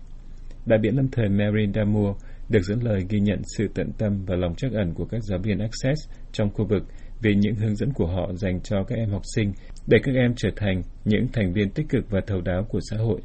Đại 0.65 0.79
biện 0.79 0.95
lâm 0.95 1.07
thời 1.11 1.29
Mary 1.29 1.71
Damour 1.75 2.15
được 2.49 2.61
dẫn 2.61 2.79
lời 2.83 2.99
ghi 3.09 3.19
nhận 3.19 3.41
sự 3.57 3.67
tận 3.75 3.91
tâm 3.97 4.25
và 4.25 4.35
lòng 4.35 4.55
trắc 4.55 4.71
ẩn 4.73 4.93
của 4.93 5.05
các 5.05 5.23
giáo 5.23 5.39
viên 5.43 5.59
Access 5.59 6.09
trong 6.31 6.49
khu 6.49 6.65
vực 6.65 6.83
về 7.21 7.35
những 7.35 7.55
hướng 7.55 7.75
dẫn 7.75 7.93
của 7.93 8.07
họ 8.07 8.33
dành 8.33 8.61
cho 8.61 8.83
các 8.83 8.95
em 8.95 9.09
học 9.09 9.21
sinh 9.35 9.53
để 9.87 9.97
các 10.03 10.15
em 10.15 10.33
trở 10.37 10.49
thành 10.55 10.81
những 11.05 11.27
thành 11.33 11.53
viên 11.53 11.69
tích 11.69 11.89
cực 11.89 12.09
và 12.09 12.21
thấu 12.27 12.41
đáo 12.41 12.63
của 12.69 12.79
xã 12.89 12.97
hội. 12.97 13.21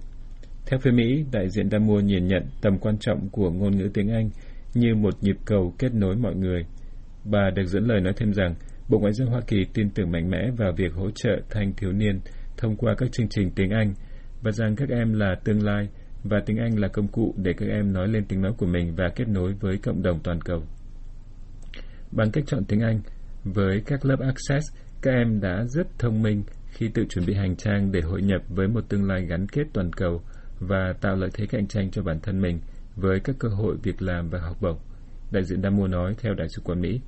Theo 0.67 0.79
phía 0.83 0.91
Mỹ, 0.91 1.25
đại 1.33 1.49
diện 1.51 1.71
Damour 1.71 2.05
nhìn 2.05 2.27
nhận 2.27 2.43
tầm 2.61 2.79
quan 2.79 2.99
trọng 2.99 3.29
của 3.29 3.51
ngôn 3.51 3.77
ngữ 3.77 3.89
tiếng 3.95 4.09
Anh 4.09 4.31
như 4.75 4.94
một 4.94 5.14
nhịp 5.20 5.37
cầu 5.44 5.75
kết 5.78 5.94
nối 5.94 6.16
mọi 6.16 6.35
người. 6.35 6.66
Bà 7.25 7.50
được 7.50 7.66
dẫn 7.66 7.85
lời 7.85 8.00
nói 8.00 8.12
thêm 8.16 8.32
rằng 8.32 8.54
Bộ 8.88 8.99
Ngoại 8.99 9.12
giao 9.12 9.28
Hoa 9.28 9.40
Kỳ 9.46 9.64
tin 9.75 9.90
tưởng 9.90 10.11
mạnh 10.11 10.30
mẽ 10.30 10.50
vào 10.56 10.73
việc 10.76 10.92
hỗ 10.94 11.11
trợ 11.11 11.40
thanh 11.50 11.73
thiếu 11.73 11.92
niên 11.92 12.20
thông 12.56 12.76
qua 12.76 12.94
các 12.99 13.12
chương 13.12 13.28
trình 13.28 13.50
tiếng 13.50 13.70
Anh 13.70 13.94
và 14.42 14.50
rằng 14.50 14.76
các 14.76 14.88
em 14.88 15.12
là 15.12 15.35
tương 15.44 15.64
lai 15.64 15.88
và 16.25 16.40
tiếng 16.46 16.56
Anh 16.56 16.78
là 16.78 16.88
công 16.88 17.08
cụ 17.08 17.35
để 17.37 17.52
các 17.56 17.68
em 17.68 17.92
nói 17.92 18.08
lên 18.08 18.25
tiếng 18.28 18.42
nói 18.42 18.52
của 18.58 18.66
mình 18.66 18.94
và 18.96 19.08
kết 19.16 19.28
nối 19.28 19.54
với 19.61 19.78
cộng 19.78 20.02
đồng 20.02 20.20
toàn 20.23 20.40
cầu. 20.40 20.62
Bằng 22.12 22.30
cách 22.30 22.44
chọn 22.46 22.64
tiếng 22.64 22.80
Anh, 22.80 23.00
với 23.44 23.82
các 23.87 24.04
lớp 24.04 24.20
Access, 24.20 24.76
các 25.02 25.11
em 25.11 25.40
đã 25.40 25.64
rất 25.64 25.87
thông 25.99 26.23
minh 26.23 26.42
khi 26.66 26.88
tự 26.94 27.04
chuẩn 27.08 27.26
bị 27.26 27.35
hành 27.35 27.56
trang 27.56 27.92
để 27.92 28.00
hội 28.00 28.23
nhập 28.23 28.42
với 28.49 28.68
một 28.68 28.88
tương 28.88 29.04
lai 29.04 29.26
gắn 29.26 29.46
kết 29.49 29.64
toàn 29.73 29.92
cầu 29.92 30.23
và 30.61 30.92
tạo 31.00 31.16
lợi 31.16 31.30
thế 31.35 31.46
cạnh 31.46 31.66
tranh 31.66 31.90
cho 31.90 32.02
bản 32.02 32.20
thân 32.20 32.40
mình 32.40 32.61
với 32.97 33.21
các 33.21 33.37
cơ 33.38 33.49
hội 33.49 33.76
việc 33.83 34.03
làm 34.03 34.29
và 34.31 34.38
học 34.41 34.57
bổng. 34.61 34.79
Đại 35.31 35.45
diện 35.45 35.62
Damu 35.62 35.87
nói 35.87 36.15
theo 36.19 36.35
Đại 36.35 36.49
sứ 36.49 36.62
quán 36.65 36.81
Mỹ. 36.81 37.00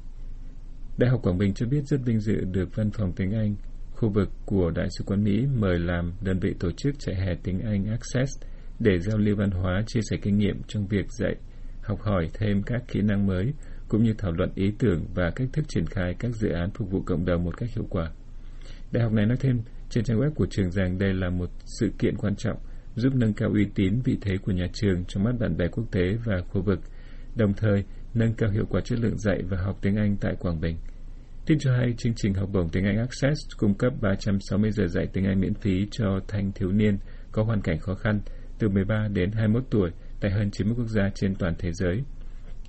Đại 0.98 1.10
học 1.10 1.20
Quảng 1.22 1.38
Bình 1.38 1.54
cho 1.54 1.66
biết 1.66 1.80
rất 1.86 2.00
vinh 2.04 2.20
dự 2.20 2.44
được 2.44 2.68
văn 2.76 2.90
phòng 2.90 3.12
tiếng 3.16 3.32
Anh 3.32 3.54
khu 3.98 4.08
vực 4.08 4.28
của 4.44 4.70
Đại 4.70 4.88
sứ 4.98 5.04
quán 5.04 5.24
Mỹ 5.24 5.46
mời 5.56 5.78
làm 5.78 6.12
đơn 6.20 6.38
vị 6.38 6.54
tổ 6.60 6.70
chức 6.70 6.98
trại 6.98 7.14
hè 7.14 7.34
tiếng 7.42 7.60
Anh 7.60 7.86
Access 7.86 8.42
để 8.78 8.98
giao 8.98 9.18
lưu 9.18 9.36
văn 9.36 9.50
hóa, 9.50 9.82
chia 9.86 10.00
sẻ 10.10 10.16
kinh 10.22 10.38
nghiệm 10.38 10.62
trong 10.66 10.86
việc 10.86 11.06
dạy, 11.10 11.36
học 11.82 12.00
hỏi 12.00 12.30
thêm 12.34 12.62
các 12.62 12.82
kỹ 12.88 13.00
năng 13.00 13.26
mới, 13.26 13.52
cũng 13.88 14.02
như 14.02 14.14
thảo 14.18 14.32
luận 14.32 14.50
ý 14.54 14.72
tưởng 14.78 15.06
và 15.14 15.30
cách 15.30 15.48
thức 15.52 15.64
triển 15.68 15.86
khai 15.86 16.14
các 16.18 16.34
dự 16.34 16.48
án 16.48 16.70
phục 16.70 16.90
vụ 16.90 17.02
cộng 17.02 17.24
đồng 17.24 17.44
một 17.44 17.56
cách 17.56 17.70
hiệu 17.74 17.86
quả. 17.90 18.10
Đại 18.92 19.04
học 19.04 19.12
này 19.12 19.26
nói 19.26 19.36
thêm 19.40 19.60
trên 19.90 20.04
trang 20.04 20.18
web 20.18 20.30
của 20.34 20.46
trường 20.50 20.70
rằng 20.70 20.98
đây 20.98 21.14
là 21.14 21.30
một 21.30 21.50
sự 21.64 21.90
kiện 21.98 22.16
quan 22.16 22.36
trọng 22.36 22.58
giúp 22.98 23.14
nâng 23.14 23.34
cao 23.34 23.50
uy 23.52 23.66
tín 23.74 24.00
vị 24.04 24.18
thế 24.20 24.38
của 24.38 24.52
nhà 24.52 24.66
trường 24.72 25.04
trong 25.04 25.24
mắt 25.24 25.32
bạn 25.40 25.56
bè 25.56 25.68
quốc 25.68 25.84
tế 25.90 26.16
và 26.24 26.40
khu 26.48 26.62
vực, 26.62 26.80
đồng 27.36 27.54
thời 27.54 27.84
nâng 28.14 28.34
cao 28.34 28.50
hiệu 28.50 28.64
quả 28.70 28.80
chất 28.80 28.98
lượng 28.98 29.18
dạy 29.18 29.42
và 29.42 29.56
học 29.56 29.78
tiếng 29.82 29.96
Anh 29.96 30.16
tại 30.20 30.34
Quảng 30.38 30.60
Bình. 30.60 30.76
Tin 31.46 31.58
cho 31.58 31.72
hay, 31.76 31.94
chương 31.98 32.12
trình 32.16 32.34
học 32.34 32.48
bổng 32.52 32.68
tiếng 32.68 32.84
Anh 32.84 32.98
Access 32.98 33.40
cung 33.58 33.74
cấp 33.74 33.92
360 34.00 34.70
giờ 34.70 34.86
dạy 34.86 35.06
tiếng 35.12 35.24
Anh 35.24 35.40
miễn 35.40 35.54
phí 35.54 35.86
cho 35.90 36.20
thanh 36.28 36.52
thiếu 36.52 36.72
niên 36.72 36.98
có 37.32 37.42
hoàn 37.42 37.60
cảnh 37.60 37.78
khó 37.78 37.94
khăn 37.94 38.20
từ 38.58 38.68
13 38.68 39.08
đến 39.12 39.32
21 39.32 39.64
tuổi 39.70 39.90
tại 40.20 40.30
hơn 40.30 40.50
90 40.50 40.74
quốc 40.78 40.88
gia 40.88 41.10
trên 41.14 41.34
toàn 41.34 41.54
thế 41.58 41.72
giới. 41.72 42.02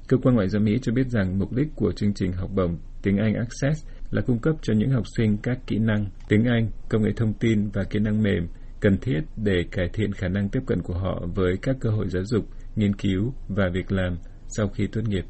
Cơ 0.08 0.18
quan 0.18 0.36
ngoại 0.36 0.50
giao 0.50 0.62
Mỹ 0.62 0.78
cho 0.82 0.94
biết 0.94 1.08
rằng 1.08 1.40
mục 1.40 1.54
đích 1.54 1.68
của 1.76 1.92
chương 1.92 2.14
trình 2.14 2.34
học 2.34 2.50
bổng 2.56 2.78
tiếng 3.02 3.18
Anh 3.18 3.34
Access 3.34 3.88
là 4.12 4.22
cung 4.22 4.40
cấp 4.40 4.56
cho 4.62 4.74
những 4.74 4.92
học 4.92 5.04
sinh 5.18 5.38
các 5.38 5.58
kỹ 5.68 5.78
năng 5.80 6.06
tiếng 6.28 6.46
Anh, 6.46 6.70
công 6.90 7.02
nghệ 7.02 7.12
thông 7.16 7.34
tin 7.34 7.70
và 7.70 7.84
kỹ 7.84 8.00
năng 8.00 8.24
mềm 8.24 8.48
cần 8.82 8.98
thiết 8.98 9.22
để 9.38 9.64
cải 9.72 9.90
thiện 9.94 10.14
khả 10.14 10.28
năng 10.28 10.50
tiếp 10.50 10.60
cận 10.68 10.82
của 10.82 10.94
họ 10.94 11.24
với 11.36 11.58
các 11.62 11.76
cơ 11.80 11.90
hội 11.90 12.10
giáo 12.10 12.24
dục, 12.26 12.46
nghiên 12.76 12.96
cứu 12.96 13.34
và 13.48 13.70
việc 13.74 13.92
làm 13.92 14.18
sau 14.48 14.68
khi 14.68 14.88
tốt 14.88 15.02
nghiệp. 15.08 15.26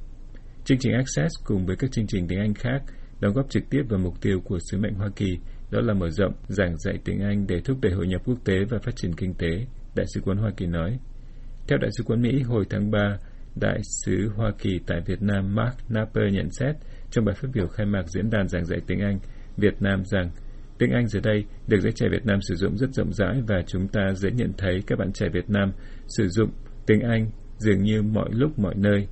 Chương 0.66 0.78
trình 0.78 0.94
Access 0.94 1.34
cùng 1.44 1.66
với 1.66 1.76
các 1.76 1.92
chương 1.92 2.08
trình 2.08 2.28
tiếng 2.28 2.40
Anh 2.40 2.54
khác 2.54 2.82
đóng 3.20 3.34
góp 3.34 3.50
trực 3.50 3.64
tiếp 3.70 3.82
vào 3.90 4.00
mục 4.00 4.22
tiêu 4.22 4.40
của 4.44 4.60
sứ 4.72 4.78
mệnh 4.78 4.94
Hoa 4.94 5.10
Kỳ, 5.16 5.38
đó 5.72 5.80
là 5.82 5.94
mở 5.94 6.10
rộng 6.10 6.34
giảng 6.48 6.78
dạy 6.78 7.00
tiếng 7.06 7.20
Anh 7.20 7.48
để 7.48 7.62
thúc 7.66 7.78
đẩy 7.82 7.94
hội 7.94 8.08
nhập 8.08 8.22
quốc 8.26 8.38
tế 8.46 8.54
và 8.70 8.78
phát 8.80 8.96
triển 8.96 9.14
kinh 9.14 9.34
tế, 9.34 9.66
Đại 9.96 10.06
sứ 10.14 10.22
quán 10.22 10.38
Hoa 10.38 10.52
Kỳ 10.58 10.66
nói. 10.66 11.00
Theo 11.68 11.78
Đại 11.78 11.90
sứ 11.98 12.04
quán 12.04 12.22
Mỹ, 12.22 12.42
hồi 12.42 12.66
tháng 12.70 12.92
3, 12.92 13.18
Đại 13.56 13.80
sứ 13.84 14.30
Hoa 14.36 14.52
Kỳ 14.58 14.80
tại 14.88 15.02
Việt 15.06 15.22
Nam 15.22 15.56
Mark 15.56 15.76
Napper 15.90 16.34
nhận 16.34 16.52
xét 16.52 16.76
trong 17.12 17.26
bài 17.26 17.36
phát 17.36 17.48
biểu 17.54 17.68
khai 17.68 17.86
mạc 17.86 18.04
diễn 18.08 18.30
đàn 18.30 18.48
giảng 18.48 18.66
dạy 18.66 18.80
tiếng 18.88 19.00
Anh 19.00 19.20
Việt 19.58 19.82
Nam 19.82 20.06
rằng 20.06 20.30
tiếng 20.80 20.92
Anh 20.92 21.08
giờ 21.08 21.20
đây 21.24 21.46
được 21.68 21.80
giới 21.80 21.92
trẻ 21.92 22.08
Việt 22.12 22.26
Nam 22.26 22.40
sử 22.42 22.56
dụng 22.56 22.78
rất 22.78 22.94
rộng 22.94 23.14
rãi 23.14 23.42
và 23.48 23.62
chúng 23.68 23.88
ta 23.88 24.02
dễ 24.16 24.32
nhận 24.32 24.52
thấy 24.58 24.84
các 24.88 25.00
bạn 25.00 25.14
trẻ 25.14 25.30
Việt 25.34 25.50
Nam 25.50 25.72
sử 26.08 26.28
dụng 26.28 26.50
tiếng 26.86 27.00
Anh 27.00 27.30
dường 27.58 27.84
như 27.84 28.02
mọi 28.02 28.30
lúc 28.32 28.60
mọi 28.60 28.76
nơi 28.76 29.08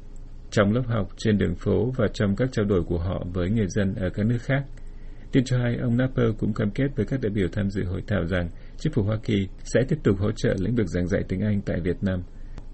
trong 0.52 0.72
lớp 0.72 0.84
học, 0.88 1.08
trên 1.18 1.38
đường 1.38 1.56
phố 1.56 1.92
và 1.98 2.08
trong 2.14 2.36
các 2.36 2.50
trao 2.52 2.66
đổi 2.66 2.84
của 2.84 2.98
họ 2.98 3.26
với 3.34 3.50
người 3.50 3.68
dân 3.68 3.96
ở 3.96 4.10
các 4.10 4.26
nước 4.26 4.38
khác. 4.42 4.64
Tin 5.32 5.44
cho 5.44 5.58
hay, 5.58 5.78
ông 5.78 5.98
Napper 5.98 6.28
cũng 6.38 6.54
cam 6.54 6.72
kết 6.72 6.88
với 6.96 7.06
các 7.06 7.22
đại 7.22 7.30
biểu 7.30 7.48
tham 7.52 7.70
dự 7.70 7.84
hội 7.86 8.04
thảo 8.08 8.26
rằng 8.26 8.50
chính 8.78 8.94
phủ 8.94 9.04
Hoa 9.04 9.18
Kỳ 9.24 9.48
sẽ 9.64 9.82
tiếp 9.88 9.96
tục 10.04 10.20
hỗ 10.20 10.32
trợ 10.32 10.56
lĩnh 10.60 10.76
vực 10.76 10.88
giảng 10.88 11.08
dạy 11.08 11.24
tiếng 11.28 11.42
Anh 11.42 11.62
tại 11.62 11.80
Việt 11.84 11.98
Nam. 12.02 12.24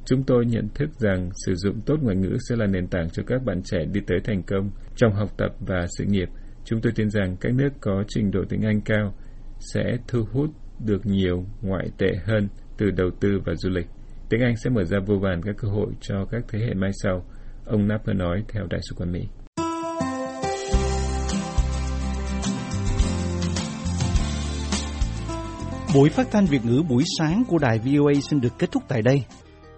Chúng 0.05 0.23
tôi 0.23 0.45
nhận 0.45 0.67
thức 0.75 0.89
rằng 0.99 1.29
sử 1.45 1.55
dụng 1.55 1.81
tốt 1.85 1.95
ngoại 2.01 2.15
ngữ 2.15 2.37
sẽ 2.49 2.55
là 2.55 2.67
nền 2.67 2.87
tảng 2.87 3.09
cho 3.09 3.23
các 3.27 3.43
bạn 3.45 3.61
trẻ 3.63 3.85
đi 3.93 4.01
tới 4.07 4.19
thành 4.23 4.43
công 4.43 4.71
trong 4.95 5.13
học 5.13 5.29
tập 5.37 5.55
và 5.59 5.85
sự 5.97 6.05
nghiệp. 6.05 6.29
Chúng 6.65 6.81
tôi 6.81 6.93
tin 6.95 7.09
rằng 7.09 7.35
các 7.41 7.53
nước 7.53 7.69
có 7.81 8.03
trình 8.07 8.31
độ 8.31 8.39
tiếng 8.49 8.61
Anh 8.61 8.81
cao 8.81 9.13
sẽ 9.59 9.97
thu 10.07 10.23
hút 10.31 10.49
được 10.79 11.05
nhiều 11.05 11.45
ngoại 11.61 11.89
tệ 11.97 12.11
hơn 12.25 12.47
từ 12.77 12.91
đầu 12.91 13.09
tư 13.19 13.29
và 13.45 13.53
du 13.55 13.69
lịch. 13.69 13.87
Tiếng 14.29 14.41
Anh 14.41 14.55
sẽ 14.63 14.69
mở 14.69 14.83
ra 14.83 14.99
vô 15.07 15.15
vàn 15.15 15.41
các 15.43 15.55
cơ 15.57 15.67
hội 15.67 15.93
cho 16.01 16.25
các 16.31 16.45
thế 16.49 16.59
hệ 16.59 16.73
mai 16.73 16.91
sau, 17.03 17.25
Ông 17.65 17.87
Napper 17.87 18.15
nói 18.15 18.43
theo 18.47 18.67
Đại 18.69 18.79
sứ 18.89 18.95
quán 18.95 19.11
Mỹ. 19.11 19.27
Buổi 25.95 26.09
phát 26.09 26.27
thanh 26.31 26.45
Việt 26.45 26.65
ngữ 26.65 26.83
buổi 26.89 27.03
sáng 27.19 27.43
của 27.47 27.57
đài 27.57 27.79
VOA 27.79 28.13
xin 28.29 28.41
được 28.41 28.59
kết 28.59 28.71
thúc 28.71 28.83
tại 28.87 29.01
đây. 29.01 29.23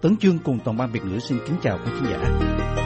Tấn 0.02 0.16
Chương 0.16 0.38
cùng 0.38 0.58
toàn 0.64 0.76
ban 0.76 0.92
Việt 0.92 1.04
ngữ 1.04 1.18
xin 1.18 1.38
kính 1.46 1.56
chào 1.62 1.78
quý 1.84 1.92
khán 1.94 2.10
giả. 2.10 2.85